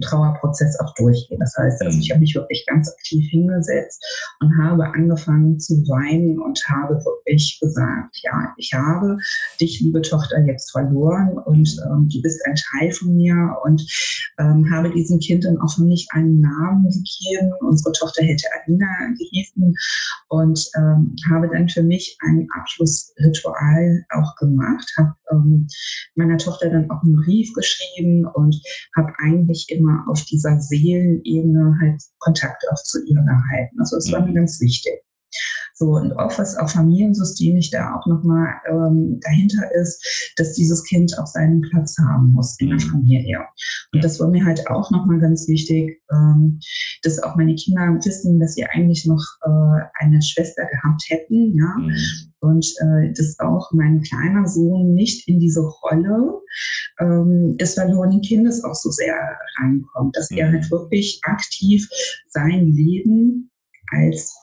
Trauerprozess 0.00 0.78
auch 0.80 0.94
durchgehe. 0.94 1.38
Das 1.38 1.54
heißt, 1.56 1.82
also 1.82 1.98
ich 1.98 2.10
habe 2.10 2.20
mich 2.20 2.34
wirklich 2.34 2.64
ganz 2.66 2.90
aktiv 2.90 3.28
hingesetzt 3.30 4.04
und 4.40 4.56
habe 4.62 4.84
angefangen 4.94 5.58
zu 5.58 5.74
weinen 5.88 6.38
und 6.38 6.60
habe 6.68 6.94
wirklich 6.94 7.58
gesagt, 7.60 8.18
ja, 8.22 8.52
ich 8.56 8.72
habe 8.74 9.16
dich, 9.60 9.80
liebe 9.80 10.02
Tochter, 10.02 10.44
jetzt 10.46 10.70
verloren 10.70 11.38
und 11.38 11.68
ähm, 11.86 12.08
du 12.12 12.22
bist 12.22 12.40
ein 12.46 12.56
Teil 12.78 12.92
von 12.92 13.16
mir 13.16 13.56
und 13.64 13.82
ähm, 14.38 14.70
habe 14.70 14.90
diesem 14.90 15.18
Kind 15.20 15.44
dann 15.44 15.58
auch 15.58 15.74
für 15.74 15.82
mich 15.82 16.06
einen 16.12 16.40
Namen 16.40 16.84
gegeben. 16.84 17.52
Unsere 17.60 17.92
Tochter 17.92 18.24
hätte 18.24 18.46
Alina 18.66 18.86
gehießen 19.16 19.74
und 20.28 20.70
ähm, 20.76 21.16
habe 21.30 21.48
dann 21.48 21.68
für 21.68 21.82
mich 21.82 22.16
ein 22.20 22.46
Abschlussritual 22.58 24.04
auch 24.10 24.36
gemacht, 24.36 24.90
habe 24.96 25.14
ähm, 25.30 25.66
meiner 26.14 26.38
Tochter 26.38 26.70
dann 26.70 26.90
auch 26.90 27.02
einen 27.02 27.16
Brief 27.16 27.52
geschrieben 27.54 28.26
und 28.26 28.56
habe 28.96 29.12
eigentlich 29.18 29.66
immer 29.78 30.04
auf 30.08 30.22
dieser 30.24 30.60
Seelenebene 30.60 31.78
halt 31.80 32.02
Kontakt 32.18 32.64
auch 32.70 32.82
zu 32.82 33.04
ihr 33.04 33.22
gehalten. 33.22 33.80
Also 33.80 33.96
es 33.96 34.10
war 34.12 34.20
mir 34.20 34.30
mhm. 34.30 34.36
ganz 34.36 34.60
wichtig. 34.60 35.02
So, 35.78 35.92
und 35.92 36.12
auch 36.18 36.36
was 36.38 36.56
auch 36.56 36.68
familiensystemisch 36.68 37.70
da 37.70 37.94
auch 37.94 38.04
nochmal 38.06 38.48
ähm, 38.68 39.20
dahinter 39.22 39.62
ist, 39.80 40.34
dass 40.36 40.54
dieses 40.54 40.82
Kind 40.82 41.16
auch 41.20 41.26
seinen 41.26 41.60
Platz 41.60 41.96
haben 41.98 42.32
muss 42.32 42.58
in 42.58 42.70
der 42.70 42.78
mhm. 42.78 42.90
Familie. 42.90 43.38
Und 43.92 44.02
das 44.02 44.18
war 44.18 44.28
mir 44.28 44.44
halt 44.44 44.68
auch 44.68 44.90
nochmal 44.90 45.20
ganz 45.20 45.46
wichtig, 45.46 46.02
ähm, 46.10 46.58
dass 47.04 47.22
auch 47.22 47.36
meine 47.36 47.54
Kinder 47.54 47.96
wissen, 48.04 48.40
dass 48.40 48.54
sie 48.54 48.66
eigentlich 48.66 49.06
noch 49.06 49.24
äh, 49.42 49.84
eine 50.00 50.20
Schwester 50.20 50.66
gehabt 50.66 51.04
hätten, 51.10 51.54
ja. 51.54 51.72
Mhm. 51.78 51.94
Und 52.40 52.66
äh, 52.80 53.12
dass 53.12 53.38
auch 53.38 53.70
mein 53.72 54.02
kleiner 54.02 54.48
Sohn 54.48 54.94
nicht 54.94 55.28
in 55.28 55.38
diese 55.38 55.60
Rolle 55.60 56.40
ähm, 57.00 57.56
des 57.56 57.74
verlorenen 57.74 58.20
Kindes 58.22 58.64
auch 58.64 58.74
so 58.74 58.90
sehr 58.90 59.14
reinkommt, 59.60 60.16
dass 60.16 60.30
er 60.30 60.48
mhm. 60.48 60.54
halt 60.54 60.70
wirklich 60.72 61.20
aktiv 61.22 61.88
sein 62.28 62.66
Leben 62.66 63.50
als 63.90 64.37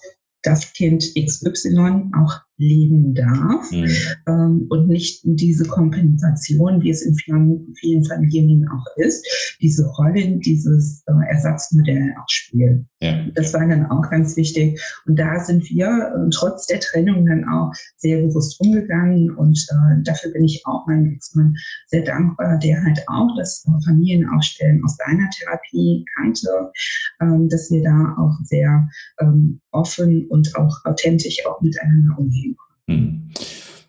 das 0.46 0.74
Kind 0.74 1.14
XY 1.16 2.12
auch 2.16 2.45
leben 2.58 3.14
darf 3.14 3.72
mhm. 3.72 3.90
ähm, 4.28 4.66
und 4.70 4.88
nicht 4.88 5.22
diese 5.24 5.66
Kompensation, 5.66 6.82
wie 6.82 6.90
es 6.90 7.02
in 7.02 7.16
vielen, 7.16 7.74
vielen 7.80 8.06
Familien 8.06 8.68
auch 8.70 8.86
ist, 8.98 9.26
diese 9.62 9.86
Rolle, 9.86 10.38
dieses 10.40 11.04
äh, 11.08 11.30
Ersatzmodell 11.30 12.14
auch 12.22 12.30
spielen. 12.30 12.88
Ja. 13.02 13.26
Das 13.36 13.54
war 13.54 13.68
dann 13.68 13.86
auch 13.88 14.10
ganz 14.10 14.38
wichtig. 14.38 14.82
Und 15.06 15.20
da 15.20 15.40
sind 15.40 15.70
wir 15.70 15.88
äh, 15.88 16.30
trotz 16.32 16.68
der 16.68 16.80
Trennung 16.80 17.26
dann 17.26 17.48
auch 17.48 17.72
sehr 17.98 18.22
bewusst 18.22 18.60
umgegangen 18.62 19.32
und 19.32 19.58
äh, 19.72 20.02
dafür 20.04 20.32
bin 20.32 20.46
ich 20.46 20.62
auch 20.66 20.88
meinem 20.88 21.14
Ex-Mann 21.14 21.56
sehr 21.88 22.04
dankbar, 22.04 22.58
der 22.60 22.84
halt 22.84 23.04
auch 23.08 23.30
das 23.38 23.66
äh, 23.68 23.86
Familienaufstellen 23.86 24.82
aus 24.84 24.98
seiner 24.98 25.30
Therapie 25.32 26.06
kannte, 26.16 26.72
ähm, 27.22 27.50
dass 27.50 27.70
wir 27.70 27.84
da 27.84 28.16
auch 28.18 28.34
sehr 28.44 28.88
ähm, 29.20 29.60
offen 29.72 30.26
und 30.28 30.56
auch 30.56 30.74
authentisch 30.86 31.46
auch 31.46 31.62
miteinander 31.62 32.18
umgehen. 32.18 32.45
Hm. 32.90 33.32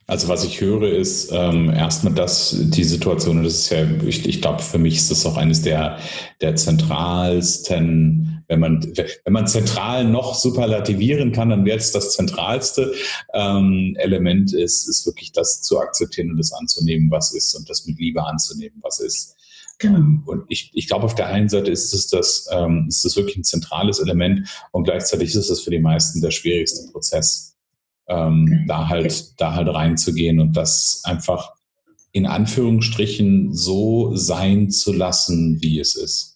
Also 0.08 0.28
was 0.28 0.44
ich 0.44 0.60
höre 0.60 0.88
ist 0.88 1.32
ähm, 1.32 1.68
erstmal, 1.68 2.14
dass 2.14 2.54
die 2.56 2.84
Situation, 2.84 3.38
und 3.38 3.44
das 3.44 3.54
ist 3.54 3.70
ja, 3.70 3.90
ich, 4.06 4.24
ich 4.24 4.40
glaube, 4.40 4.62
für 4.62 4.78
mich 4.78 4.96
ist 4.96 5.10
das 5.10 5.26
auch 5.26 5.36
eines 5.36 5.62
der, 5.62 5.98
der 6.40 6.54
zentralsten, 6.54 8.44
wenn 8.46 8.60
man, 8.60 8.92
wenn 9.24 9.32
man 9.32 9.48
zentral 9.48 10.04
noch 10.04 10.36
superlativieren 10.36 11.32
kann, 11.32 11.48
dann 11.48 11.64
wäre 11.64 11.78
es 11.78 11.90
das 11.90 12.12
zentralste 12.12 12.92
ähm, 13.34 13.96
Element 13.98 14.54
ist, 14.54 14.88
ist 14.88 15.06
wirklich 15.06 15.32
das 15.32 15.62
zu 15.62 15.80
akzeptieren 15.80 16.30
und 16.30 16.36
das 16.36 16.52
anzunehmen, 16.52 17.10
was 17.10 17.34
ist 17.34 17.56
und 17.56 17.68
das 17.68 17.84
mit 17.86 17.98
Liebe 17.98 18.24
anzunehmen, 18.24 18.78
was 18.82 19.00
ist. 19.00 19.34
Genau. 19.78 19.98
Ähm, 19.98 20.22
und 20.26 20.44
ich, 20.48 20.70
ich 20.72 20.86
glaube, 20.86 21.04
auf 21.04 21.16
der 21.16 21.26
einen 21.26 21.48
Seite 21.48 21.72
ist 21.72 21.92
es 21.92 22.06
das, 22.06 22.48
ähm, 22.52 22.86
ist 22.88 23.04
das 23.04 23.16
wirklich 23.16 23.36
ein 23.36 23.44
zentrales 23.44 23.98
Element 23.98 24.48
und 24.70 24.84
gleichzeitig 24.84 25.34
ist 25.34 25.50
es 25.50 25.60
für 25.60 25.70
die 25.70 25.80
meisten 25.80 26.20
der 26.20 26.30
schwierigste 26.30 26.88
Prozess 26.92 27.55
ähm, 28.08 28.64
da 28.66 28.88
halt, 28.88 29.40
da 29.40 29.54
halt 29.54 29.68
reinzugehen 29.68 30.40
und 30.40 30.56
das 30.56 31.00
einfach 31.04 31.52
in 32.12 32.26
Anführungsstrichen 32.26 33.52
so 33.52 34.16
sein 34.16 34.70
zu 34.70 34.92
lassen, 34.92 35.60
wie 35.60 35.80
es 35.80 35.94
ist. 35.94 36.35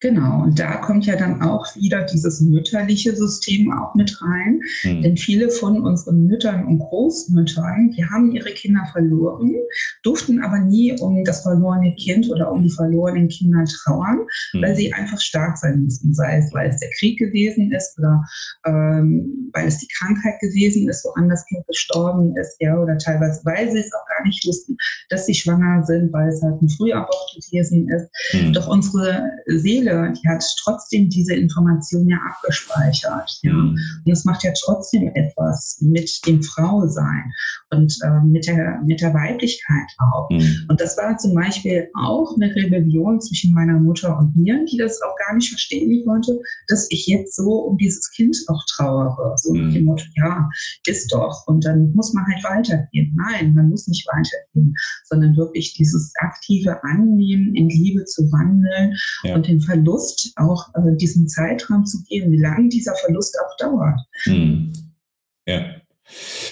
Genau, 0.00 0.44
und 0.44 0.60
da 0.60 0.76
kommt 0.76 1.06
ja 1.06 1.16
dann 1.16 1.42
auch 1.42 1.66
wieder 1.74 2.04
dieses 2.04 2.40
mütterliche 2.40 3.16
System 3.16 3.72
auch 3.72 3.96
mit 3.96 4.16
rein. 4.22 4.60
Mhm. 4.84 5.02
Denn 5.02 5.16
viele 5.16 5.50
von 5.50 5.82
unseren 5.82 6.26
Müttern 6.26 6.66
und 6.66 6.78
Großmüttern, 6.78 7.90
die 7.96 8.04
haben 8.04 8.30
ihre 8.30 8.50
Kinder 8.50 8.86
verloren, 8.92 9.56
durften 10.04 10.40
aber 10.40 10.60
nie 10.60 10.96
um 11.00 11.24
das 11.24 11.42
verlorene 11.42 11.96
Kind 11.96 12.30
oder 12.30 12.52
um 12.52 12.62
die 12.62 12.70
verlorenen 12.70 13.26
Kinder 13.26 13.64
trauern, 13.64 14.20
mhm. 14.52 14.62
weil 14.62 14.76
sie 14.76 14.92
einfach 14.92 15.20
stark 15.20 15.58
sein 15.58 15.82
müssen. 15.82 16.14
Sei 16.14 16.38
es, 16.38 16.54
weil 16.54 16.70
es 16.70 16.78
der 16.78 16.90
Krieg 17.00 17.18
gewesen 17.18 17.72
ist 17.72 17.98
oder 17.98 18.22
ähm, 18.66 19.50
weil 19.52 19.66
es 19.66 19.78
die 19.78 19.88
Krankheit 19.98 20.38
gewesen 20.40 20.88
ist, 20.88 21.04
woanders 21.04 21.44
Kind 21.46 21.66
gestorben 21.66 22.36
ist, 22.36 22.56
ja, 22.60 22.78
oder 22.78 22.96
teilweise, 22.98 23.40
weil 23.44 23.68
sie 23.72 23.78
es 23.78 23.92
auch 23.92 24.06
gar 24.06 24.24
nicht 24.24 24.46
wussten, 24.46 24.76
dass 25.08 25.26
sie 25.26 25.34
schwanger 25.34 25.84
sind, 25.84 26.12
weil 26.12 26.28
es 26.28 26.40
halt 26.40 26.62
ein 26.62 26.68
Frühabort 26.68 27.34
gewesen 27.34 27.88
ist. 27.88 28.08
Mhm. 28.32 28.52
Doch 28.52 28.68
unsere 28.68 29.24
Seele 29.46 29.87
Seele, 29.88 30.12
die 30.12 30.28
hat 30.28 30.44
trotzdem 30.62 31.08
diese 31.08 31.34
Information 31.34 32.08
ja 32.08 32.18
abgespeichert. 32.30 33.38
Ja? 33.42 33.52
Mhm. 33.52 33.70
Und 33.70 34.02
das 34.06 34.24
macht 34.24 34.44
ja 34.44 34.52
trotzdem 34.64 35.10
etwas 35.14 35.78
mit 35.80 36.10
dem 36.26 36.42
Frausein 36.42 37.32
und 37.70 37.96
äh, 38.04 38.20
mit, 38.24 38.46
der, 38.46 38.80
mit 38.84 39.00
der 39.00 39.14
Weiblichkeit 39.14 39.88
auch. 39.98 40.28
Mhm. 40.30 40.66
Und 40.68 40.80
das 40.80 40.96
war 40.96 41.16
zum 41.18 41.34
Beispiel 41.34 41.88
auch 41.94 42.34
eine 42.36 42.54
Rebellion 42.54 43.20
zwischen 43.20 43.52
meiner 43.52 43.78
Mutter 43.78 44.16
und 44.18 44.36
mir, 44.36 44.64
die 44.70 44.76
das 44.76 45.00
auch 45.02 45.16
gar 45.26 45.34
nicht 45.36 45.48
verstehen 45.48 46.04
konnte, 46.04 46.38
dass 46.68 46.86
ich 46.90 47.06
jetzt 47.06 47.36
so 47.36 47.50
um 47.50 47.76
dieses 47.76 48.10
Kind 48.10 48.36
auch 48.48 48.64
trauere. 48.76 49.34
So 49.36 49.52
mhm. 49.52 49.66
nach 49.66 49.72
dem 49.74 49.84
Motto, 49.84 50.04
ja, 50.16 50.48
ist 50.86 51.12
doch. 51.12 51.46
Und 51.46 51.64
dann 51.64 51.92
muss 51.94 52.12
man 52.12 52.24
halt 52.26 52.44
weitergehen. 52.44 53.16
Nein, 53.16 53.54
man 53.54 53.68
muss 53.68 53.86
nicht 53.88 54.06
weitergehen, 54.06 54.74
sondern 55.04 55.36
wirklich 55.36 55.74
dieses 55.74 56.12
aktive 56.20 56.82
Annehmen, 56.84 57.54
in 57.54 57.68
Liebe 57.68 58.04
zu 58.04 58.30
wandeln 58.30 58.94
ja. 59.24 59.34
und 59.34 59.46
den 59.46 59.60
Verlust 59.60 59.77
Verlust 59.78 60.32
auch 60.36 60.68
äh, 60.74 60.96
diesen 60.96 61.28
Zeitraum 61.28 61.86
zu 61.86 62.02
geben, 62.04 62.32
wie 62.32 62.40
lange 62.40 62.68
dieser 62.68 62.94
Verlust 62.96 63.36
auch 63.40 63.56
dauert. 63.58 64.00
Hm. 64.24 64.72
Ja. 65.46 65.80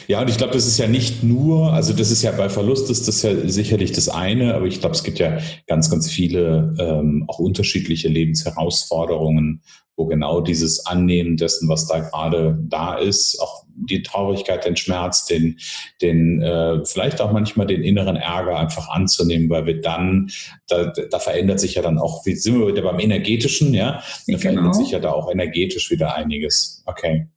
Ja, 0.06 0.20
und 0.20 0.30
ich 0.30 0.36
glaube, 0.36 0.52
das 0.52 0.66
ist 0.66 0.78
ja 0.78 0.86
nicht 0.86 1.22
nur, 1.22 1.72
also 1.72 1.92
das 1.92 2.10
ist 2.10 2.22
ja 2.22 2.32
bei 2.32 2.48
Verlust 2.48 2.90
ist 2.90 3.08
das 3.08 3.22
ja 3.22 3.48
sicherlich 3.48 3.92
das 3.92 4.08
eine, 4.08 4.54
aber 4.54 4.66
ich 4.66 4.80
glaube, 4.80 4.94
es 4.94 5.02
gibt 5.02 5.18
ja 5.18 5.38
ganz, 5.66 5.90
ganz 5.90 6.10
viele 6.10 6.74
ähm, 6.78 7.24
auch 7.28 7.38
unterschiedliche 7.38 8.08
Lebensherausforderungen, 8.08 9.62
wo 9.96 10.06
genau 10.06 10.40
dieses 10.40 10.84
Annehmen 10.86 11.36
dessen, 11.36 11.68
was 11.68 11.86
da 11.86 12.00
gerade 12.00 12.58
da 12.68 12.96
ist, 12.96 13.40
auch 13.40 13.64
die 13.76 14.02
Traurigkeit, 14.02 14.64
den 14.64 14.76
Schmerz, 14.76 15.26
den, 15.26 15.58
den 16.00 16.40
äh, 16.42 16.84
vielleicht 16.84 17.20
auch 17.20 17.32
manchmal 17.32 17.66
den 17.66 17.82
inneren 17.82 18.16
Ärger 18.16 18.58
einfach 18.58 18.88
anzunehmen, 18.88 19.50
weil 19.50 19.66
wir 19.66 19.80
dann, 19.80 20.30
da, 20.68 20.92
da 21.10 21.18
verändert 21.18 21.60
sich 21.60 21.74
ja 21.74 21.82
dann 21.82 21.98
auch, 21.98 22.24
wie 22.26 22.34
sind 22.34 22.58
wir 22.58 22.68
wieder 22.68 22.82
beim 22.82 23.00
Energetischen, 23.00 23.74
ja? 23.74 23.92
Da 23.92 24.02
genau. 24.26 24.38
verändert 24.38 24.74
sich 24.74 24.90
ja 24.90 24.98
da 24.98 25.12
auch 25.12 25.30
energetisch 25.30 25.90
wieder 25.90 26.14
einiges. 26.14 26.82
Okay. 26.86 27.28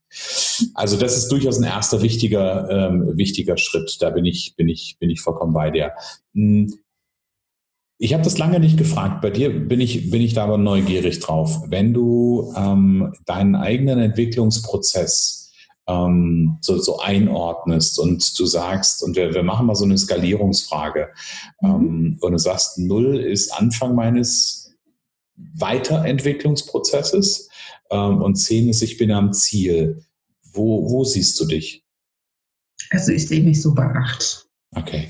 Also 0.74 0.98
das 0.98 1.18
ist 1.18 1.30
durchaus 1.30 1.58
ein 1.58 1.64
erster 1.64 2.02
wichtiger, 2.02 2.70
ähm, 2.70 3.18
wichtiger 3.18 3.58
Schritt. 3.58 3.98
Da 4.00 4.10
bin 4.10 4.26
ich, 4.26 4.56
bin 4.56 4.68
ich, 4.68 4.98
bin 5.00 5.10
ich 5.10 5.22
vollkommen 5.22 5.54
bei 5.54 5.72
dir. 5.72 5.92
Hm. 6.34 6.74
Ich 8.02 8.14
habe 8.14 8.24
das 8.24 8.38
lange 8.38 8.60
nicht 8.62 8.78
gefragt. 8.78 9.22
Bei 9.22 9.30
dir 9.30 9.50
bin 9.50 9.82
ich, 9.82 10.10
bin 10.10 10.22
ich 10.22 10.34
da 10.34 10.46
aber 10.46 10.58
neugierig 10.58 11.20
drauf. 11.20 11.64
Wenn 11.68 11.94
du 11.94 12.54
ähm, 12.56 13.14
deinen 13.26 13.56
eigenen 13.56 14.00
Entwicklungsprozess 14.00 15.52
ähm, 15.90 16.60
so, 16.62 16.78
so 16.78 17.00
einordnest 17.00 18.00
und 18.00 18.40
du 18.40 18.46
sagst, 18.46 19.04
und 19.04 19.16
wir, 19.16 19.34
wir 19.34 19.44
machen 19.44 19.66
mal 19.66 19.76
so 19.76 19.84
eine 19.84 19.98
Skalierungsfrage, 19.98 21.10
mhm. 21.62 21.70
ähm, 21.70 22.18
und 22.22 22.32
du 22.32 22.38
sagst, 22.38 22.78
null 22.78 23.18
ist 23.18 23.52
Anfang 23.52 23.96
meines 23.96 24.69
Weiterentwicklungsprozesses 25.56 27.50
ähm, 27.92 28.22
und 28.22 28.36
zehn 28.36 28.70
ist, 28.70 28.82
ich 28.82 28.98
bin 28.98 29.12
am 29.12 29.34
Ziel. 29.34 30.04
Wo, 30.52 30.90
wo 30.90 31.04
siehst 31.04 31.40
du 31.40 31.46
dich? 31.46 31.86
Also 32.90 33.12
ich 33.12 33.28
sehe 33.28 33.44
mich 33.44 33.62
so 33.62 33.74
bei 33.74 33.86
acht. 33.86 34.48
Okay. 34.76 35.10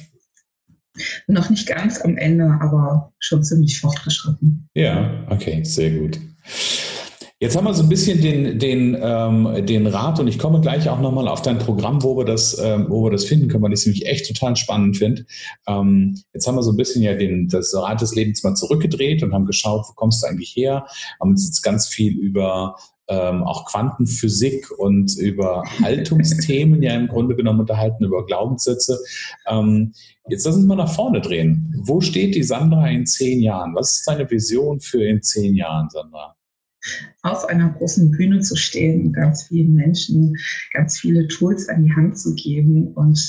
Noch 1.28 1.50
nicht 1.50 1.68
ganz 1.68 2.02
am 2.02 2.18
Ende, 2.18 2.58
aber 2.60 3.14
schon 3.20 3.44
ziemlich 3.44 3.80
fortgeschritten. 3.80 4.68
Ja, 4.74 5.26
okay, 5.30 5.64
sehr 5.64 5.92
gut. 5.92 6.20
Jetzt 7.42 7.56
haben 7.56 7.64
wir 7.64 7.74
so 7.74 7.84
ein 7.84 7.90
bisschen 7.90 8.20
den, 8.20 8.60
den, 8.60 8.98
ähm, 9.02 9.66
den 9.66 9.88
Rat 9.88 10.20
und 10.20 10.28
ich 10.28 10.38
komme 10.38 10.60
gleich 10.60 10.90
auch 10.90 11.00
nochmal 11.00 11.30
auf 11.30 11.42
dein 11.42 11.58
Programm, 11.58 12.04
wo 12.04 12.18
wir 12.18 12.26
das, 12.26 12.60
ähm, 12.60 12.88
wo 12.90 13.06
wir 13.06 13.12
das 13.12 13.24
finden 13.24 13.48
können, 13.48 13.64
weil 13.64 13.72
ich 13.72 13.80
es 13.80 13.86
nämlich 13.86 14.08
echt 14.08 14.28
total 14.28 14.58
spannend 14.58 14.98
finde. 14.98 15.26
Ähm, 15.66 16.22
jetzt 16.34 16.46
haben 16.48 16.56
wir 16.56 16.64
so 16.64 16.72
ein 16.72 16.78
bisschen 16.78 17.02
ja 17.02 17.14
den, 17.14 17.48
das 17.48 17.74
Rad 17.74 18.02
des 18.02 18.14
Lebens 18.14 18.44
mal 18.44 18.56
zurückgedreht 18.56 19.24
und 19.24 19.34
haben 19.34 19.46
geschaut, 19.46 19.86
wo 19.88 19.94
kommst 19.94 20.22
du 20.22 20.28
eigentlich 20.28 20.54
her? 20.54 20.86
Haben 21.22 21.30
uns 21.30 21.46
jetzt 21.46 21.62
ganz 21.62 21.88
viel 21.88 22.18
über 22.18 22.76
ähm, 23.08 23.44
auch 23.44 23.64
Quantenphysik 23.72 24.70
und 24.78 25.16
über 25.18 25.64
Haltungsthemen 25.82 26.84
ja 26.84 26.94
im 26.94 27.08
Grunde 27.08 27.38
genommen 27.38 27.62
unterhalten, 27.62 28.04
über 28.04 28.26
Glaubenssätze. 28.26 29.00
Ähm, 29.48 29.94
jetzt 30.28 30.46
lass 30.46 30.58
uns 30.58 30.66
mal 30.66 30.76
nach 30.76 30.94
vorne 30.94 31.22
drehen. 31.22 31.74
Wo 31.86 32.02
steht 32.02 32.36
die 32.36 32.44
Sandra 32.44 32.90
in 32.90 33.06
zehn 33.06 33.40
Jahren? 33.40 33.76
Was 33.76 34.00
ist 34.00 34.08
deine 34.10 34.30
Vision 34.30 34.82
für 34.82 35.06
in 35.06 35.24
zehn 35.24 35.56
Jahren, 35.56 35.90
Sandra? 35.90 36.36
Auf 37.24 37.46
einer 37.46 37.70
großen 37.70 38.12
Bühne 38.12 38.40
zu 38.40 38.56
stehen 38.56 39.08
und 39.08 39.14
ganz 39.14 39.44
vielen 39.44 39.74
Menschen 39.74 40.36
ganz 40.74 41.00
viele 41.00 41.28
Tools 41.28 41.68
an 41.70 41.84
die 41.84 41.94
Hand 41.94 42.18
zu 42.18 42.34
geben 42.36 42.88
und 42.94 43.20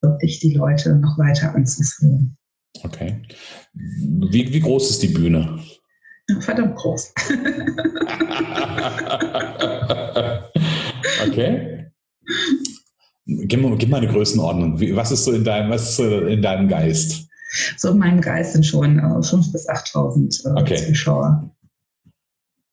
wirklich 0.00 0.40
die 0.40 0.54
Leute 0.54 0.96
noch 0.96 1.18
weiter 1.18 1.54
anzuführen. 1.54 2.36
Okay. 2.82 3.22
Wie, 3.74 4.52
wie 4.52 4.60
groß 4.60 4.90
ist 4.90 5.02
die 5.02 5.08
Bühne? 5.08 5.60
Verdammt 6.40 6.76
groß. 6.76 7.12
okay. 11.26 11.90
Gib 13.26 13.60
mal, 13.60 13.76
gib 13.76 13.88
mal 13.88 13.98
eine 13.98 14.08
Größenordnung. 14.08 14.80
Was 14.96 15.10
ist 15.10 15.24
so 15.24 15.32
in 15.32 15.44
deinem, 15.44 15.70
was 15.70 15.90
ist 15.90 15.96
so 15.96 16.20
in 16.20 16.42
deinem 16.42 16.68
Geist? 16.68 17.26
So 17.76 17.90
in 17.90 17.98
meinem 17.98 18.20
Geist 18.20 18.52
sind 18.52 18.64
schon 18.64 18.98
äh, 18.98 19.02
5.000 19.02 19.52
bis 19.52 19.68
8.000 19.68 20.46
äh, 20.46 20.60
okay. 20.60 20.76
Zuschauer. 20.76 21.50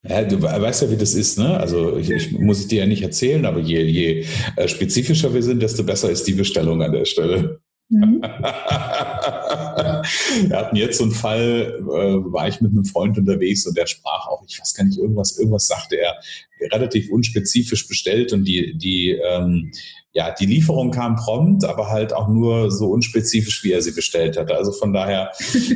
Ja, 0.10 0.24
du 0.24 0.42
weißt 0.42 0.84
ja, 0.84 0.92
wie 0.92 0.98
das 0.98 1.14
ist, 1.14 1.38
ne? 1.38 1.60
Also 1.60 1.98
ich, 1.98 2.10
ich 2.10 2.32
muss 2.32 2.60
es 2.60 2.68
dir 2.68 2.80
ja 2.80 2.86
nicht 2.86 3.04
erzählen, 3.04 3.46
aber 3.46 3.60
je, 3.60 3.84
je 3.84 4.26
äh, 4.56 4.68
spezifischer 4.68 5.34
wir 5.34 5.44
sind, 5.44 5.62
desto 5.62 5.84
besser 5.84 6.10
ist 6.10 6.28
die 6.28 6.34
Bestellung 6.34 6.82
an 6.82 6.92
der 6.92 7.06
Stelle. 7.06 7.60
Mhm. 7.90 8.22
Wir 10.50 10.58
hatten 10.58 10.76
jetzt 10.76 10.98
so 10.98 11.06
einen 11.06 11.14
Fall, 11.14 11.80
äh, 11.80 12.34
war 12.34 12.48
ich 12.48 12.60
mit 12.62 12.72
einem 12.72 12.86
Freund 12.86 13.18
unterwegs 13.18 13.66
und 13.66 13.78
der 13.78 13.88
sprach 13.88 14.28
auch, 14.28 14.44
ich 14.48 14.60
weiß 14.60 14.74
gar 14.74 14.84
nicht, 14.84 14.98
irgendwas, 14.98 15.38
irgendwas 15.38 15.68
sagte 15.68 15.96
er, 16.00 16.16
relativ 16.74 17.10
unspezifisch 17.10 17.88
bestellt 17.88 18.34
und 18.34 18.44
die, 18.46 18.78
die, 18.78 19.12
ähm, 19.12 19.72
ja, 20.18 20.32
die 20.32 20.48
Lieferung 20.48 20.90
kam 20.90 21.16
prompt, 21.16 21.64
aber 21.64 21.90
halt 21.90 22.12
auch 22.12 22.28
nur 22.28 22.72
so 22.72 22.90
unspezifisch, 22.90 23.64
wie 23.64 23.72
er 23.72 23.84
sie 23.84 23.92
bestellt 23.92 24.36
hatte. 24.36 24.56
Also 24.56 24.72
von 24.72 24.92
daher, 24.92 25.32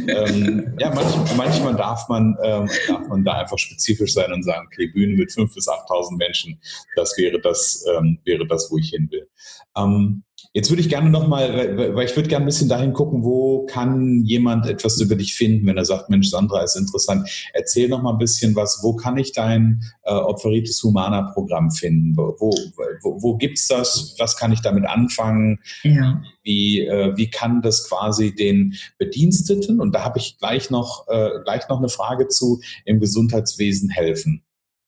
ähm, 0.08 0.74
ja, 0.80 0.92
manch, 0.92 1.14
manchmal 1.38 1.76
darf 1.76 2.10
man, 2.10 2.36
ähm, 2.44 2.68
darf 2.88 3.08
man 3.08 3.24
da 3.24 3.34
einfach 3.34 3.60
spezifisch 3.60 4.16
sein 4.16 4.34
und 4.34 4.42
sagen, 4.42 4.66
okay, 4.66 4.88
Bühne 4.88 5.14
mit 5.16 5.30
5.000 5.30 5.54
bis 5.54 5.70
8.000 5.70 6.18
Menschen, 6.18 6.60
das 6.96 7.16
wäre 7.20 7.40
das, 7.40 7.86
ähm, 7.96 8.18
wäre 8.26 8.48
das, 8.48 8.72
wo 8.72 8.80
ich 8.80 8.90
hin 8.90 9.10
will. 9.12 9.30
Ähm, 9.78 10.24
Jetzt 10.54 10.70
würde 10.70 10.82
ich 10.82 10.90
gerne 10.90 11.10
nochmal, 11.10 11.78
weil 11.96 12.06
ich 12.06 12.16
würde 12.18 12.28
gerne 12.28 12.44
ein 12.44 12.48
bisschen 12.48 12.68
dahin 12.68 12.92
gucken, 12.92 13.24
wo 13.24 13.66
kann 13.68 14.26
jemand 14.26 14.68
etwas 14.68 15.00
über 15.00 15.16
dich 15.16 15.34
finden, 15.34 15.66
wenn 15.66 15.78
er 15.78 15.86
sagt, 15.86 16.10
Mensch, 16.10 16.30
Sandra 16.30 16.62
ist 16.62 16.76
interessant. 16.76 17.30
Erzähl 17.54 17.88
noch 17.88 18.02
mal 18.02 18.12
ein 18.12 18.18
bisschen 18.18 18.54
was, 18.54 18.82
wo 18.84 18.94
kann 18.94 19.18
ich 19.18 19.32
dein 19.32 19.82
äh, 20.04 20.12
Opferitis 20.12 20.84
Humana 20.84 21.32
Programm 21.32 21.72
finden? 21.72 22.18
Wo, 22.18 22.36
wo, 22.38 23.22
wo 23.22 23.38
gibt's 23.38 23.70
das? 23.70 24.16
Was 24.20 24.36
kann 24.36 24.52
ich 24.52 24.60
damit 24.60 24.86
anfangen? 24.86 25.60
Ja. 25.84 26.22
Wie, 26.44 26.82
äh, 26.82 27.16
wie 27.16 27.30
kann 27.30 27.62
das 27.62 27.88
quasi 27.88 28.36
den 28.36 28.76
Bediensteten, 28.98 29.80
und 29.80 29.96
da 29.96 30.04
habe 30.04 30.20
ich 30.20 30.38
gleich 30.38 30.70
noch, 30.70 31.08
äh, 31.08 31.30
gleich 31.46 31.70
noch 31.70 31.78
eine 31.78 31.90
Frage 31.90 32.28
zu, 32.28 32.60
im 32.84 33.00
Gesundheitswesen 33.00 33.90
helfen? 33.90 34.44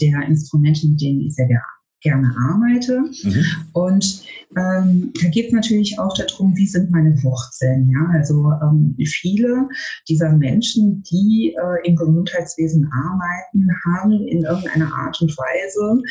der 0.02 0.22
Instrumente, 0.24 0.86
mit 0.88 1.00
denen 1.00 1.22
ich 1.22 1.36
sehr 1.36 1.48
gerne 1.48 1.64
gerne 2.04 2.36
arbeite. 2.38 3.02
Mhm. 3.24 3.46
Und 3.72 4.24
ähm, 4.56 5.12
da 5.20 5.30
geht 5.30 5.48
es 5.48 5.54
natürlich 5.54 5.98
auch 5.98 6.14
darum, 6.16 6.56
wie 6.56 6.68
sind 6.68 6.92
meine 6.92 7.12
Wurzeln. 7.24 7.90
Ja? 7.90 8.08
Also 8.14 8.52
ähm, 8.62 8.96
viele 9.06 9.68
dieser 10.08 10.32
Menschen, 10.34 11.02
die 11.04 11.56
äh, 11.58 11.88
im 11.88 11.96
Gesundheitswesen 11.96 12.90
arbeiten, 12.92 13.70
haben 13.86 14.28
in 14.28 14.44
irgendeiner 14.44 14.94
Art 14.94 15.20
und 15.22 15.36
Weise 15.38 16.02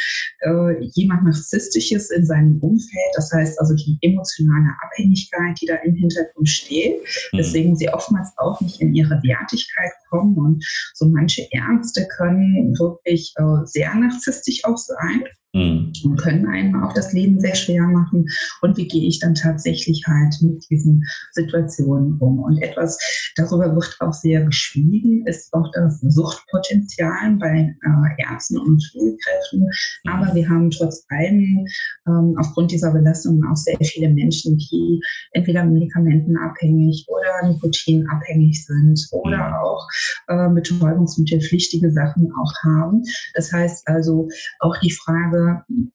äh, 0.40 0.84
jemand 0.94 1.24
Narzisstisches 1.24 2.10
in 2.10 2.26
seinem 2.26 2.58
Umfeld. 2.58 3.12
Das 3.14 3.30
heißt 3.32 3.60
also 3.60 3.74
die 3.74 3.98
emotionale 4.00 4.74
Abhängigkeit, 4.82 5.60
die 5.60 5.66
da 5.66 5.76
im 5.84 5.94
Hintergrund 5.94 6.48
steht, 6.48 6.96
mhm. 7.32 7.38
weswegen 7.38 7.76
sie 7.76 7.88
oftmals 7.90 8.30
auch 8.38 8.60
nicht 8.60 8.80
in 8.80 8.94
ihre 8.94 9.22
Wertigkeit 9.22 9.92
kommen. 10.08 10.36
Und 10.36 10.64
so 10.94 11.06
manche 11.06 11.46
Ärzte 11.50 12.08
können 12.16 12.74
wirklich 12.78 13.32
äh, 13.36 13.64
sehr 13.66 13.94
narzisstisch 13.94 14.64
auch 14.64 14.78
sein. 14.78 15.24
Mhm. 15.54 15.92
Und 16.04 16.16
können 16.16 16.46
einem 16.46 16.82
auch 16.82 16.94
das 16.94 17.12
Leben 17.12 17.38
sehr 17.38 17.54
schwer 17.54 17.82
machen. 17.82 18.26
Und 18.62 18.76
wie 18.78 18.88
gehe 18.88 19.06
ich 19.06 19.18
dann 19.20 19.34
tatsächlich 19.34 20.02
halt 20.06 20.34
mit 20.40 20.64
diesen 20.70 21.04
Situationen 21.32 22.18
um? 22.20 22.38
Und 22.38 22.62
etwas, 22.62 22.98
darüber 23.36 23.74
wird 23.74 23.96
auch 24.00 24.14
sehr 24.14 24.44
geschwiegen, 24.44 25.26
ist 25.26 25.52
auch 25.52 25.70
das 25.74 26.00
Suchtpotenzial 26.00 27.36
bei 27.38 27.74
äh, 27.84 28.30
Ärzten 28.30 28.58
und 28.58 28.82
Pflegekräften. 28.82 29.68
Aber 30.08 30.34
wir 30.34 30.48
haben 30.48 30.70
trotz 30.70 31.04
allem 31.10 31.66
ähm, 32.06 32.34
aufgrund 32.38 32.70
dieser 32.70 32.92
Belastung 32.92 33.44
auch 33.44 33.56
sehr 33.56 33.76
viele 33.82 34.08
Menschen, 34.08 34.56
die 34.56 35.00
entweder 35.32 35.64
medikamentenabhängig 35.64 37.04
oder 37.08 37.48
nikotinabhängig 37.48 38.64
sind 38.64 39.06
oder 39.10 39.62
auch 39.62 39.86
äh, 40.28 40.48
betäubungsmittelpflichtige 40.48 41.92
Sachen 41.92 42.32
auch 42.32 42.52
haben. 42.64 43.02
Das 43.34 43.52
heißt 43.52 43.86
also 43.86 44.28
auch 44.60 44.78
die 44.78 44.92
Frage, 44.92 45.41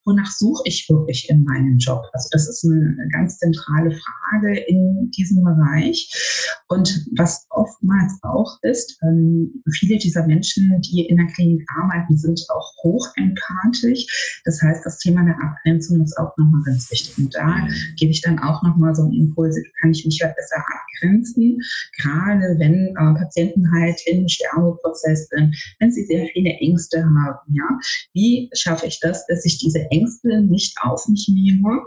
wonach 0.06 0.32
suche 0.32 0.64
ich 0.66 0.88
wirklich 0.90 1.30
in 1.30 1.44
meinem 1.44 1.78
Job? 1.78 2.04
Also 2.14 2.30
das 2.32 2.48
ist 2.48 2.66
eine 2.66 3.08
ganz 3.12 3.38
zentrale 3.38 3.92
Frage 3.92 4.60
in 4.60 5.12
diesem 5.12 5.44
Bereich. 5.44 6.10
Und 6.70 7.06
was 7.18 7.46
oftmals 7.50 8.14
auch 8.24 8.58
ist, 8.64 9.00
ähm, 9.04 9.64
viele 9.72 9.98
dieser 9.98 10.26
Menschen, 10.26 10.82
die 10.82 11.06
in 11.06 11.18
der 11.18 11.28
Klinik 11.28 11.66
arbeiten, 11.82 12.18
sind 12.18 12.46
auch 12.50 12.74
hochempathisch. 12.84 14.42
Das 14.46 14.62
heißt, 14.62 14.86
das 14.86 14.98
Thema 15.00 15.24
der 15.24 15.40
Abgrenzung 15.42 16.02
ist 16.02 16.18
auch 16.18 16.36
nochmal 16.38 16.62
ganz 16.66 16.92
wichtig. 16.92 17.18
Und 17.18 17.34
da 17.36 17.48
mhm. 17.48 17.74
gebe 17.98 18.12
ich 18.12 18.22
dann 18.22 18.40
auch 18.40 18.64
nochmal 18.64 18.96
so 18.96 19.04
einen 19.04 19.14
Impuls, 19.14 19.58
kann 19.82 19.92
ich 19.92 20.06
mich 20.06 20.22
halt 20.22 20.36
besser 20.36 20.64
abgrenzen, 20.98 21.60
gerade 22.02 22.56
wenn 22.60 22.88
äh, 22.90 23.20
Patienten 23.20 23.70
halt 23.74 24.00
im 24.06 24.28
Sterbeprozess 24.28 25.28
sind, 25.30 25.56
wenn 25.80 25.92
sie 25.92 26.06
sehr 26.06 26.28
viele 26.34 26.52
Ängste 26.52 27.04
haben. 27.04 27.54
Ja, 27.54 27.68
wie 28.14 28.50
schaffe 28.54 28.88
ich 28.88 29.00
das, 29.00 29.26
dass 29.28 29.46
ich 29.46 29.58
diese 29.60 29.86
Ängste 29.92 30.42
nicht 30.42 30.78
auf 30.82 31.08
mich 31.08 31.30
nehme 31.32 31.82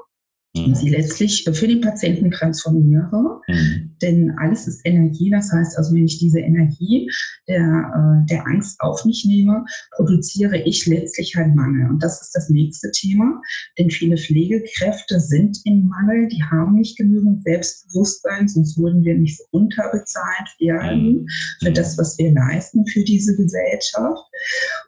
mhm. 0.54 0.74
sie 0.74 0.90
letztlich 0.90 1.44
für 1.44 1.68
den 1.68 1.80
Patienten 1.80 2.30
transformiere. 2.30 3.40
Mhm. 3.48 3.96
Denn 4.02 4.34
alles 4.38 4.66
ist 4.66 4.80
Energie. 4.84 5.30
Das 5.30 5.52
heißt 5.52 5.76
also, 5.78 5.94
wenn 5.94 6.06
ich 6.06 6.18
diese 6.18 6.40
Energie 6.40 7.10
der, 7.48 8.24
äh, 8.24 8.26
der 8.26 8.46
Angst 8.46 8.80
auf 8.80 9.04
mich 9.04 9.24
nehme, 9.26 9.64
produziere 9.92 10.58
ich 10.58 10.86
letztlich 10.86 11.36
halt 11.36 11.54
Mangel. 11.54 11.88
Und 11.90 12.02
das 12.02 12.20
ist 12.20 12.34
das 12.34 12.48
nächste 12.48 12.90
Thema. 12.92 13.40
Denn 13.78 13.90
viele 13.90 14.16
Pflegekräfte 14.16 15.20
sind 15.20 15.58
im 15.64 15.86
Mangel. 15.86 16.28
Die 16.28 16.42
haben 16.42 16.74
nicht 16.74 16.96
genügend 16.96 17.42
Selbstbewusstsein, 17.44 18.48
sonst 18.48 18.78
würden 18.78 19.04
wir 19.04 19.16
nicht 19.16 19.38
so 19.38 19.44
unterbezahlt 19.50 20.48
werden 20.58 21.12
mhm. 21.12 21.26
für 21.62 21.72
das, 21.72 21.96
was 21.98 22.18
wir 22.18 22.32
leisten 22.32 22.86
für 22.86 23.04
diese 23.04 23.36
Gesellschaft. 23.36 24.24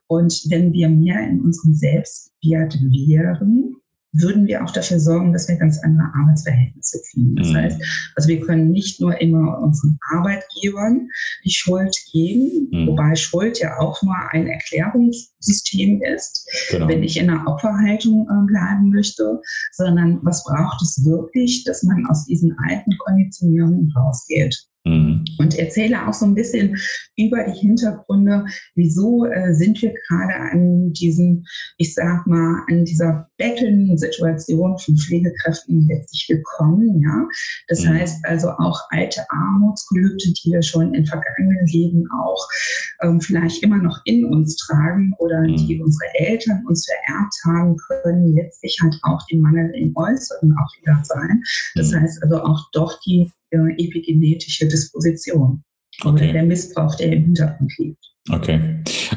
Und 0.07 0.45
wenn 0.49 0.73
wir 0.73 0.89
mehr 0.89 1.21
in 1.29 1.41
unserem 1.41 1.75
Selbstwert 1.75 2.79
wären, 2.81 3.77
würden 4.13 4.47
wir 4.47 4.63
auch 4.63 4.71
dafür 4.71 5.01
sorgen, 5.01 5.33
dass 5.33 5.49
wir 5.49 5.57
ganz 5.57 5.79
andere 5.83 6.09
Arbeitsverhältnisse 6.15 7.01
kriegen. 7.11 7.35
Das 7.37 7.49
mhm. 7.49 7.57
heißt, 7.57 7.83
also 8.15 8.29
wir 8.29 8.41
können 8.41 8.71
nicht 8.71 9.01
nur 9.01 9.19
immer 9.21 9.59
unseren 9.61 9.99
Arbeitgebern 10.11 11.09
die 11.45 11.51
Schuld 11.51 11.97
geben, 12.13 12.69
mhm. 12.71 12.87
wobei 12.89 13.17
Schuld 13.17 13.59
ja 13.59 13.79
auch 13.79 14.03
nur 14.03 14.15
ein 14.31 14.47
Erklärungssystem 14.47 16.03
ist, 16.03 16.49
genau. 16.71 16.89
wenn 16.89 17.03
ich 17.03 17.19
in 17.19 17.31
einer 17.31 17.47
Opferhaltung 17.47 18.29
äh, 18.29 18.47
bleiben 18.47 18.91
möchte, 18.91 19.41
sondern 19.73 20.21
was 20.23 20.45
braucht 20.45 20.83
es 20.83 21.05
wirklich, 21.05 21.65
dass 21.65 21.83
man 21.83 22.07
aus 22.07 22.27
diesen 22.27 22.55
alten 22.69 22.97
Konditionierungen 22.99 23.93
rausgeht. 23.97 24.69
Mhm. 24.85 25.25
Und 25.39 25.59
erzähle 25.59 26.09
auch 26.09 26.13
so 26.13 26.27
ein 26.27 26.35
bisschen 26.35 26.77
über 27.17 27.45
die 27.45 27.59
Hintergründe, 27.59 28.47
wieso 28.75 29.27
äh, 29.27 29.55
sind 29.55 29.81
wir 29.81 29.95
gerade 30.09 30.35
an 30.35 30.93
diesem, 30.93 31.45
ich 31.79 31.95
sag 31.95 32.27
mal, 32.27 32.63
an 32.69 32.85
dieser 32.85 33.29
bettelnden 33.39 33.97
Situation 33.97 34.77
von 34.79 34.97
Pflegekräften 34.97 35.87
letztlich 35.89 36.27
gekommen. 36.27 37.01
Ja? 37.01 37.29
Das 37.69 37.85
mhm. 37.85 37.91
heißt 37.91 38.25
also 38.25 38.51
auch 38.51 38.81
alte 38.91 39.25
Armutsgelübde, 39.31 40.33
die 40.33 40.53
wir 40.53 40.63
schon 40.63 40.95
in 40.95 41.07
vergangenen 41.07 41.67
Leben 41.67 42.05
auch 42.21 42.49
ähm, 43.03 43.21
vielleicht 43.21 43.63
immer 43.63 43.79
noch 43.79 44.01
in 44.05 44.25
uns 44.25 44.57
tragen 44.57 45.13
oder 45.19 45.43
mhm. 45.43 45.57
die 45.57 45.81
unsere 45.81 46.11
Eltern 46.15 46.65
uns 46.67 46.87
vererbt 46.87 47.35
haben, 47.45 47.77
können 47.77 48.35
letztlich 48.35 48.77
halt 48.83 48.99
auch 49.03 49.25
den 49.31 49.41
Mangel 49.41 49.71
im 49.77 49.97
Äußeren 49.97 50.55
auch 50.59 50.81
wieder 50.81 51.01
sein. 51.05 51.43
Das 51.77 51.93
mhm. 51.93 52.01
heißt 52.01 52.23
also 52.25 52.43
auch 52.43 52.69
doch 52.73 52.99
die 53.07 53.31
äh, 53.53 53.73
epigenetische 53.79 54.67
Disposition 54.67 55.63
okay. 56.05 56.25
oder 56.25 56.33
der 56.33 56.43
Missbrauch, 56.45 56.95
der 56.97 57.13
im 57.13 57.25
Hintergrund 57.25 57.73
liegt. 57.79 58.13
Okay. 58.31 58.61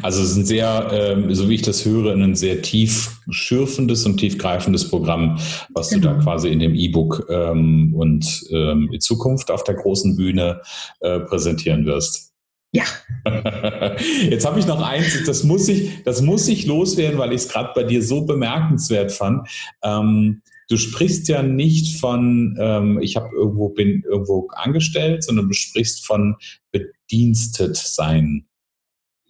Also 0.01 0.23
es 0.23 0.31
ist 0.31 0.37
ein 0.37 0.45
sehr, 0.45 0.89
ähm, 0.91 1.33
so 1.33 1.47
wie 1.47 1.55
ich 1.55 1.61
das 1.61 1.85
höre, 1.85 2.13
ein 2.13 2.35
sehr 2.35 2.61
tief 2.63 3.19
schürfendes 3.29 4.05
und 4.05 4.17
tiefgreifendes 4.17 4.89
Programm, 4.89 5.39
was 5.73 5.89
genau. 5.89 6.01
du 6.01 6.07
da 6.07 6.13
genau. 6.13 6.23
quasi 6.23 6.49
in 6.49 6.59
dem 6.59 6.73
E-Book 6.73 7.27
ähm, 7.29 7.93
und 7.95 8.45
ähm, 8.51 8.89
in 8.91 8.99
Zukunft 8.99 9.51
auf 9.51 9.63
der 9.63 9.75
großen 9.75 10.15
Bühne 10.15 10.61
äh, 11.01 11.19
präsentieren 11.19 11.85
wirst. 11.85 12.33
Ja. 12.71 12.83
Jetzt 14.29 14.45
habe 14.45 14.59
ich 14.59 14.67
noch 14.67 14.81
eins, 14.81 15.23
das 15.25 15.43
muss 15.43 15.69
ich, 15.69 16.03
das 16.03 16.21
muss 16.21 16.47
ich 16.47 16.65
loswerden, 16.65 17.19
weil 17.19 17.31
ich 17.31 17.41
es 17.41 17.47
gerade 17.47 17.71
bei 17.75 17.83
dir 17.83 18.01
so 18.03 18.25
bemerkenswert 18.25 19.11
fand. 19.11 19.47
Ähm, 19.83 20.41
du 20.69 20.78
sprichst 20.78 21.28
ja 21.28 21.43
nicht 21.43 21.99
von, 21.99 22.58
ähm, 22.60 22.99
ich 23.01 23.15
habe 23.15 23.30
irgendwo 23.36 23.69
bin 23.69 24.04
irgendwo 24.04 24.47
angestellt, 24.49 25.23
sondern 25.23 25.47
du 25.47 25.54
sprichst 25.54 26.06
von 26.06 26.36
bedienstet 26.71 27.75
sein. 27.78 28.45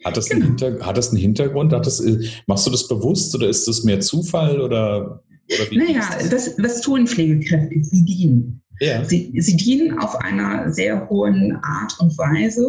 Hat 0.03 0.17
das, 0.17 0.29
genau. 0.29 0.45
einen, 0.45 0.85
hat 0.85 0.97
das 0.97 1.09
einen 1.09 1.17
Hintergrund? 1.17 1.73
Hat 1.73 1.87
das, 1.87 1.99
äh, 1.99 2.27
machst 2.47 2.67
du 2.67 2.71
das 2.71 2.87
bewusst 2.87 3.33
oder 3.35 3.47
ist 3.47 3.67
das 3.67 3.83
mehr 3.83 3.99
Zufall? 3.99 4.61
Oder, 4.61 5.23
oder 5.47 5.75
naja, 5.75 6.07
das, 6.29 6.57
was 6.59 6.81
tun 6.81 7.07
Pflegekräfte? 7.07 7.75
Sie 7.81 8.05
dienen. 8.05 8.61
Ja. 8.79 9.03
Sie, 9.03 9.33
sie 9.37 9.55
dienen 9.55 9.97
auf 9.99 10.15
einer 10.15 10.71
sehr 10.71 11.09
hohen 11.09 11.57
Art 11.63 11.97
und 11.99 12.17
Weise 12.17 12.67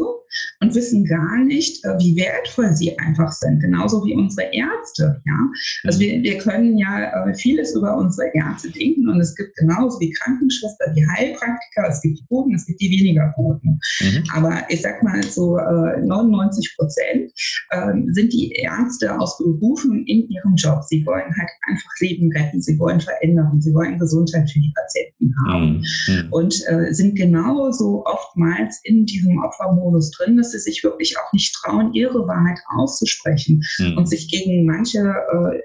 und 0.60 0.74
wissen 0.74 1.04
gar 1.04 1.38
nicht, 1.44 1.84
äh, 1.84 1.98
wie 1.98 2.16
wertvoll 2.16 2.74
sie 2.74 2.98
einfach 2.98 3.32
sind, 3.32 3.60
genauso 3.60 4.04
wie 4.04 4.14
unsere 4.14 4.48
Ärzte. 4.52 5.20
Ja? 5.24 5.38
Also 5.84 6.00
wir, 6.00 6.22
wir 6.22 6.38
können 6.38 6.78
ja 6.78 7.26
äh, 7.26 7.34
vieles 7.34 7.74
über 7.74 7.96
unsere 7.96 8.28
Ärzte 8.34 8.70
denken 8.70 9.08
und 9.08 9.20
es 9.20 9.34
gibt 9.34 9.56
genauso 9.56 10.00
wie 10.00 10.10
Krankenschwester, 10.10 10.92
die 10.94 11.06
Heilpraktiker, 11.06 11.88
es 11.88 12.00
gibt 12.02 12.18
die 12.18 12.24
Guten, 12.28 12.54
es 12.54 12.66
gibt 12.66 12.80
die 12.80 12.90
weniger 12.90 13.32
Guten. 13.36 13.78
Mhm. 14.00 14.24
Aber 14.34 14.62
ich 14.68 14.82
sag 14.82 15.02
mal 15.02 15.22
so 15.22 15.56
99 15.56 16.66
äh, 16.66 16.76
Prozent 16.76 17.32
ähm, 17.72 18.08
sind 18.12 18.32
die 18.32 18.52
Ärzte 18.52 19.18
aus 19.18 19.38
Berufen 19.38 20.04
in 20.06 20.28
ihrem 20.28 20.54
Job. 20.56 20.82
Sie 20.88 21.04
wollen 21.06 21.34
halt 21.36 21.50
einfach 21.68 21.90
Leben 22.00 22.32
retten, 22.32 22.62
sie 22.62 22.78
wollen 22.78 23.00
verändern, 23.00 23.60
sie 23.60 23.72
wollen 23.74 23.98
Gesundheit 23.98 24.50
für 24.50 24.60
die 24.60 24.72
Patienten 24.74 25.34
haben 25.46 25.84
mhm. 26.08 26.32
und 26.32 26.54
sind 26.90 27.16
genauso 27.16 28.04
oftmals 28.06 28.80
in 28.84 29.06
diesem 29.06 29.38
Opfermodus 29.38 30.10
drin, 30.12 30.25
dass 30.34 30.52
sie 30.52 30.58
sich 30.58 30.82
wirklich 30.82 31.16
auch 31.18 31.32
nicht 31.32 31.54
trauen, 31.54 31.92
ihre 31.92 32.26
Wahrheit 32.26 32.58
auszusprechen 32.76 33.62
mhm. 33.78 33.98
und 33.98 34.08
sich 34.08 34.30
gegen 34.30 34.64
manche 34.64 35.00
äh, 35.00 35.60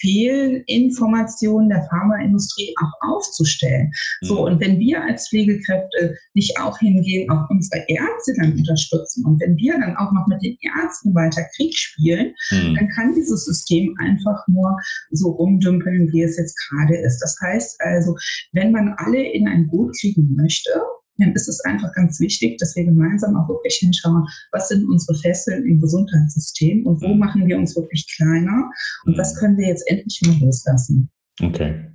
Fehlinformationen 0.00 1.68
der 1.68 1.86
Pharmaindustrie 1.88 2.74
auch 2.80 3.08
aufzustellen. 3.08 3.92
Mhm. 4.22 4.26
So, 4.26 4.46
und 4.46 4.60
wenn 4.60 4.78
wir 4.78 5.02
als 5.02 5.28
Pflegekräfte 5.28 6.16
nicht 6.34 6.58
auch 6.58 6.78
hingehen, 6.78 7.30
auch 7.30 7.48
unsere 7.50 7.84
Ärzte 7.88 8.34
dann 8.38 8.52
unterstützen 8.52 9.24
und 9.24 9.40
wenn 9.40 9.56
wir 9.56 9.78
dann 9.78 9.96
auch 9.96 10.12
noch 10.12 10.26
mit 10.26 10.42
den 10.42 10.56
Ärzten 10.60 11.14
weiter 11.14 11.44
Krieg 11.56 11.76
spielen, 11.76 12.34
mhm. 12.50 12.74
dann 12.74 12.88
kann 12.88 13.14
dieses 13.14 13.44
System 13.44 13.94
einfach 14.00 14.46
nur 14.48 14.76
so 15.10 15.30
rumdümpeln, 15.30 16.12
wie 16.12 16.22
es 16.22 16.36
jetzt 16.36 16.58
gerade 16.68 16.96
ist. 16.96 17.20
Das 17.20 17.36
heißt 17.40 17.80
also, 17.80 18.16
wenn 18.52 18.72
man 18.72 18.94
alle 18.96 19.22
in 19.32 19.46
ein 19.46 19.68
Boot 19.68 19.94
kriegen 20.00 20.34
möchte, 20.34 20.70
dann 21.18 21.32
ist 21.32 21.48
es 21.48 21.60
einfach 21.60 21.92
ganz 21.94 22.20
wichtig, 22.20 22.58
dass 22.58 22.74
wir 22.76 22.84
gemeinsam 22.84 23.36
auch 23.36 23.48
wirklich 23.48 23.76
hinschauen, 23.76 24.26
was 24.52 24.68
sind 24.68 24.88
unsere 24.88 25.18
Fesseln 25.18 25.64
im 25.66 25.80
Gesundheitssystem 25.80 26.86
und 26.86 27.00
wo 27.02 27.08
mhm. 27.08 27.18
machen 27.18 27.46
wir 27.46 27.56
uns 27.58 27.76
wirklich 27.76 28.06
kleiner 28.16 28.70
und 29.04 29.18
was 29.18 29.34
mhm. 29.34 29.38
können 29.38 29.58
wir 29.58 29.68
jetzt 29.68 29.88
endlich 29.88 30.20
mal 30.26 30.38
loslassen. 30.40 31.10
Okay. 31.40 31.92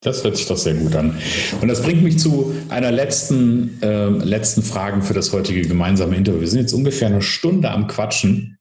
Das 0.00 0.22
hört 0.22 0.36
sich 0.36 0.46
doch 0.46 0.58
sehr 0.58 0.74
gut 0.74 0.94
an. 0.94 1.16
Und 1.60 1.68
das 1.68 1.82
bringt 1.82 2.02
mich 2.02 2.18
zu 2.18 2.54
einer 2.68 2.92
letzten, 2.92 3.82
äh, 3.82 4.08
letzten 4.08 4.62
Frage 4.62 5.00
für 5.02 5.14
das 5.14 5.32
heutige 5.32 5.62
gemeinsame 5.62 6.16
Interview. 6.16 6.40
Wir 6.40 6.48
sind 6.48 6.60
jetzt 6.60 6.74
ungefähr 6.74 7.08
eine 7.08 7.22
Stunde 7.22 7.70
am 7.70 7.86
Quatschen. 7.86 8.55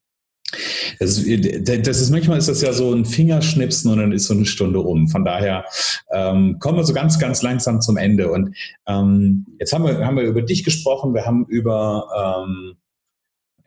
Das 0.99 1.17
ist, 1.17 1.87
das 1.87 2.01
ist, 2.01 2.09
manchmal 2.09 2.37
ist 2.37 2.47
das 2.47 2.61
ja 2.61 2.73
so 2.73 2.93
ein 2.93 3.05
Fingerschnipsen 3.05 3.91
und 3.91 3.99
dann 3.99 4.11
ist 4.11 4.27
so 4.27 4.33
eine 4.33 4.45
Stunde 4.45 4.79
rum. 4.79 5.07
Von 5.07 5.25
daher 5.25 5.65
ähm, 6.11 6.57
kommen 6.59 6.77
wir 6.77 6.83
so 6.83 6.93
ganz, 6.93 7.19
ganz 7.19 7.41
langsam 7.41 7.81
zum 7.81 7.97
Ende. 7.97 8.31
Und 8.31 8.55
ähm, 8.87 9.45
jetzt 9.59 9.73
haben 9.73 9.85
wir, 9.85 10.05
haben 10.05 10.17
wir 10.17 10.23
über 10.23 10.41
dich 10.41 10.63
gesprochen, 10.63 11.13
wir 11.13 11.25
haben 11.25 11.45
über 11.47 12.45
ähm, 12.47 12.75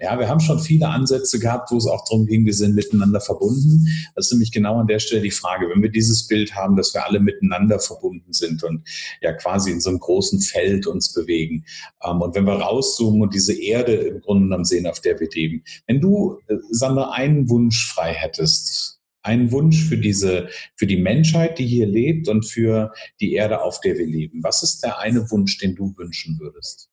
ja, 0.01 0.19
wir 0.19 0.29
haben 0.29 0.41
schon 0.41 0.61
viele 0.61 0.89
Ansätze 0.89 1.41
gehabt, 1.41 1.71
wo 1.71 1.77
es 1.77 1.87
auch 1.87 2.05
darum 2.09 2.27
ging, 2.27 2.47
wir 2.47 2.55
sind 2.55 2.75
miteinander 2.75 3.21
verbunden. 3.21 3.87
Das 4.15 4.27
ist 4.27 4.33
nämlich 4.33 4.53
genau 4.53 4.79
an 4.79 4.87
der 4.87 5.01
Stelle 5.01 5.23
die 5.23 5.31
Frage, 5.31 5.69
wenn 5.69 5.83
wir 5.83 5.91
dieses 5.91 6.27
Bild 6.27 6.55
haben, 6.55 6.77
dass 6.77 6.95
wir 6.95 7.05
alle 7.05 7.19
miteinander 7.19 7.81
verbunden 7.81 8.33
sind 8.33 8.63
und 8.63 8.89
ja 9.21 9.33
quasi 9.33 9.73
in 9.73 9.81
so 9.81 9.91
einem 9.91 9.99
großen 9.99 10.41
Feld 10.41 10.87
uns 10.87 11.13
bewegen. 11.13 11.65
Ähm, 12.05 12.21
und 12.21 12.35
wenn 12.35 12.45
wir 12.45 12.55
rauszoomen 12.55 13.23
und 13.23 13.35
diese 13.35 13.61
Erde 13.61 13.95
im 13.95 14.21
Grunde 14.21 14.45
genommen 14.45 14.65
sehen, 14.65 14.87
auf 14.87 15.01
der 15.01 15.19
wir 15.19 15.29
leben. 15.31 15.65
Wenn 15.87 16.01
du, 16.01 16.39
äh, 16.47 16.57
Sandra, 16.71 17.11
einen 17.13 17.49
Wunsch 17.49 17.93
frei 17.93 18.13
hättest, 18.13 19.01
einen 19.23 19.51
Wunsch 19.51 19.85
für 19.85 19.99
diese, 19.99 20.49
für 20.77 20.87
die 20.87 20.97
Menschheit, 20.97 21.59
die 21.59 21.67
hier 21.67 21.87
lebt 21.87 22.29
und 22.29 22.45
für 22.45 22.93
die 23.21 23.35
Erde, 23.35 23.63
auf 23.63 23.81
der 23.81 23.99
wir 23.99 24.07
leben. 24.07 24.43
Was 24.43 24.63
ist 24.63 24.83
der 24.83 24.99
eine 25.01 25.31
Wunsch, 25.31 25.59
den 25.59 25.75
du 25.75 25.93
wünschen 25.97 26.39
würdest? 26.39 26.89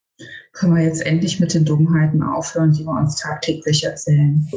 Können 0.54 0.76
wir 0.76 0.84
jetzt 0.84 1.06
endlich 1.06 1.40
mit 1.40 1.54
den 1.54 1.66
Dummheiten 1.66 2.24
aufhören, 2.24 2.72
die 2.72 2.86
wir 2.86 2.98
uns 2.98 3.18
tagtäglich 3.18 3.84
erzählen. 3.84 4.48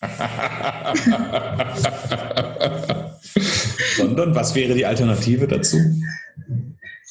Sondern 3.96 4.34
was 4.34 4.54
wäre 4.54 4.74
die 4.74 4.86
Alternative 4.86 5.46
dazu? 5.46 5.78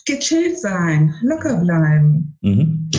Gechillt 0.06 0.60
sein, 0.60 1.14
locker 1.22 1.58
bleiben. 1.58 2.38
Mhm. 2.42 2.90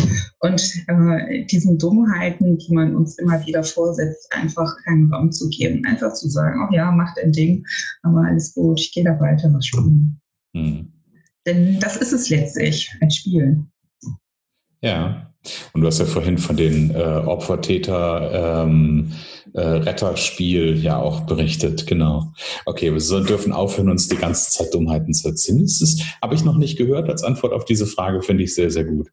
Und 0.40 0.62
äh, 0.88 1.44
diesen 1.46 1.78
Dummheiten, 1.78 2.58
die 2.58 2.74
man 2.74 2.96
uns 2.96 3.18
immer 3.18 3.44
wieder 3.46 3.62
vorsetzt, 3.62 4.32
einfach 4.32 4.76
keinen 4.84 5.12
Raum 5.12 5.32
zu 5.32 5.48
geben. 5.48 5.84
Einfach 5.86 6.12
zu 6.14 6.28
sagen, 6.28 6.68
oh 6.68 6.74
ja, 6.74 6.90
mach 6.90 7.14
dein 7.14 7.32
Ding, 7.32 7.64
aber 8.02 8.24
alles 8.26 8.54
gut, 8.54 8.80
ich 8.80 8.92
gehe 8.92 9.04
da 9.04 9.18
weiter 9.20 9.52
was 9.52 9.66
spielen. 9.66 10.20
Mhm. 10.52 10.92
Denn 11.46 11.80
das 11.80 11.96
ist 11.96 12.12
es 12.12 12.28
letztlich, 12.28 12.90
ein 13.00 13.10
Spiel. 13.10 13.64
Ja. 14.80 15.32
Und 15.72 15.80
du 15.80 15.86
hast 15.86 15.98
ja 15.98 16.06
vorhin 16.06 16.38
von 16.38 16.56
den 16.56 16.90
äh, 16.90 16.94
Opfer-Täter- 16.94 18.64
ähm, 18.64 19.12
äh, 19.56 19.60
Retterspiel 19.60 20.76
ja 20.82 20.98
auch 20.98 21.20
berichtet, 21.20 21.86
genau. 21.86 22.32
Okay, 22.66 22.92
wir 22.92 23.24
dürfen 23.24 23.52
aufhören, 23.52 23.88
uns 23.88 24.06
die 24.08 24.16
ganze 24.16 24.50
Zeit 24.50 24.74
Dummheiten 24.74 25.14
zu 25.14 25.28
erzählen. 25.28 25.62
Das 25.62 25.96
habe 26.20 26.34
ich 26.34 26.44
noch 26.44 26.58
nicht 26.58 26.76
gehört 26.76 27.08
als 27.08 27.22
Antwort 27.22 27.54
auf 27.54 27.64
diese 27.64 27.86
Frage, 27.86 28.22
finde 28.22 28.44
ich 28.44 28.54
sehr, 28.54 28.70
sehr 28.70 28.84
gut. 28.84 29.08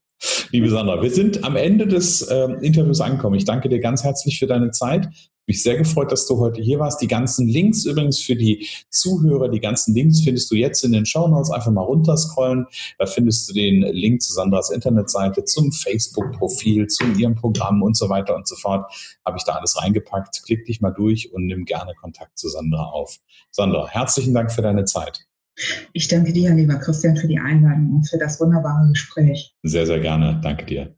Liebe 0.51 0.69
Sandra, 0.69 1.01
wir 1.01 1.11
sind 1.11 1.43
am 1.43 1.55
Ende 1.55 1.87
des 1.87 2.21
äh, 2.21 2.47
Interviews 2.61 3.01
angekommen. 3.01 3.35
Ich 3.35 3.45
danke 3.45 3.69
dir 3.69 3.79
ganz 3.79 4.03
herzlich 4.03 4.39
für 4.39 4.47
deine 4.47 4.71
Zeit. 4.71 5.09
Mich 5.45 5.61
sehr 5.61 5.75
gefreut, 5.75 6.09
dass 6.11 6.25
du 6.25 6.39
heute 6.39 6.61
hier 6.61 6.79
warst. 6.79 7.01
Die 7.01 7.07
ganzen 7.07 7.49
Links 7.49 7.83
übrigens 7.83 8.21
für 8.21 8.35
die 8.35 8.65
Zuhörer, 8.89 9.49
die 9.49 9.59
ganzen 9.59 9.93
Links 9.93 10.21
findest 10.21 10.49
du 10.49 10.55
jetzt 10.55 10.85
in 10.85 10.93
den 10.93 11.05
Show 11.05 11.27
Notes. 11.27 11.51
Einfach 11.51 11.71
mal 11.71 11.81
runterscrollen. 11.81 12.65
Da 12.97 13.05
findest 13.05 13.49
du 13.49 13.53
den 13.53 13.81
Link 13.81 14.21
zu 14.21 14.31
Sandras 14.31 14.69
Internetseite, 14.69 15.43
zum 15.43 15.73
Facebook-Profil, 15.73 16.87
zu 16.87 17.03
ihrem 17.17 17.35
Programm 17.35 17.81
und 17.81 17.97
so 17.97 18.07
weiter 18.07 18.35
und 18.35 18.47
so 18.47 18.55
fort. 18.55 18.89
Habe 19.25 19.37
ich 19.37 19.43
da 19.43 19.53
alles 19.53 19.81
reingepackt. 19.81 20.43
Klick 20.45 20.65
dich 20.65 20.79
mal 20.79 20.91
durch 20.91 21.33
und 21.33 21.45
nimm 21.47 21.65
gerne 21.65 21.93
Kontakt 21.95 22.39
zu 22.39 22.47
Sandra 22.47 22.85
auf. 22.85 23.17
Sandra, 23.51 23.89
herzlichen 23.89 24.33
Dank 24.33 24.49
für 24.49 24.61
deine 24.61 24.85
Zeit. 24.85 25.25
Ich 25.93 26.07
danke 26.07 26.33
dir, 26.33 26.53
lieber 26.53 26.75
Christian, 26.75 27.15
für 27.15 27.27
die 27.27 27.37
Einladung 27.37 27.93
und 27.93 28.09
für 28.09 28.17
das 28.17 28.39
wunderbare 28.39 28.89
Gespräch. 28.89 29.53
Sehr, 29.61 29.85
sehr 29.85 29.99
gerne. 29.99 30.39
Danke 30.41 30.65
dir. 30.65 30.95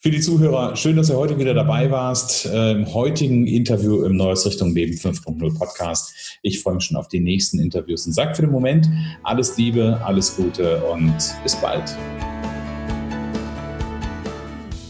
Für 0.00 0.10
die 0.10 0.20
Zuhörer, 0.20 0.76
schön, 0.76 0.96
dass 0.96 1.08
ihr 1.08 1.16
heute 1.16 1.38
wieder 1.38 1.54
dabei 1.54 1.90
warst 1.90 2.46
äh, 2.46 2.72
im 2.72 2.92
heutigen 2.92 3.46
Interview 3.46 4.02
im 4.04 4.16
Neues 4.16 4.44
Richtung 4.46 4.74
Leben 4.74 4.94
5.0 4.94 5.58
Podcast. 5.58 6.38
Ich 6.42 6.62
freue 6.62 6.74
mich 6.74 6.84
schon 6.84 6.96
auf 6.96 7.08
die 7.08 7.20
nächsten 7.20 7.58
Interviews 7.58 8.06
und 8.06 8.12
sage 8.12 8.34
für 8.34 8.42
den 8.42 8.50
Moment 8.50 8.88
alles 9.22 9.56
Liebe, 9.56 10.00
alles 10.04 10.36
Gute 10.36 10.84
und 10.84 11.14
bis 11.42 11.56
bald. 11.56 11.96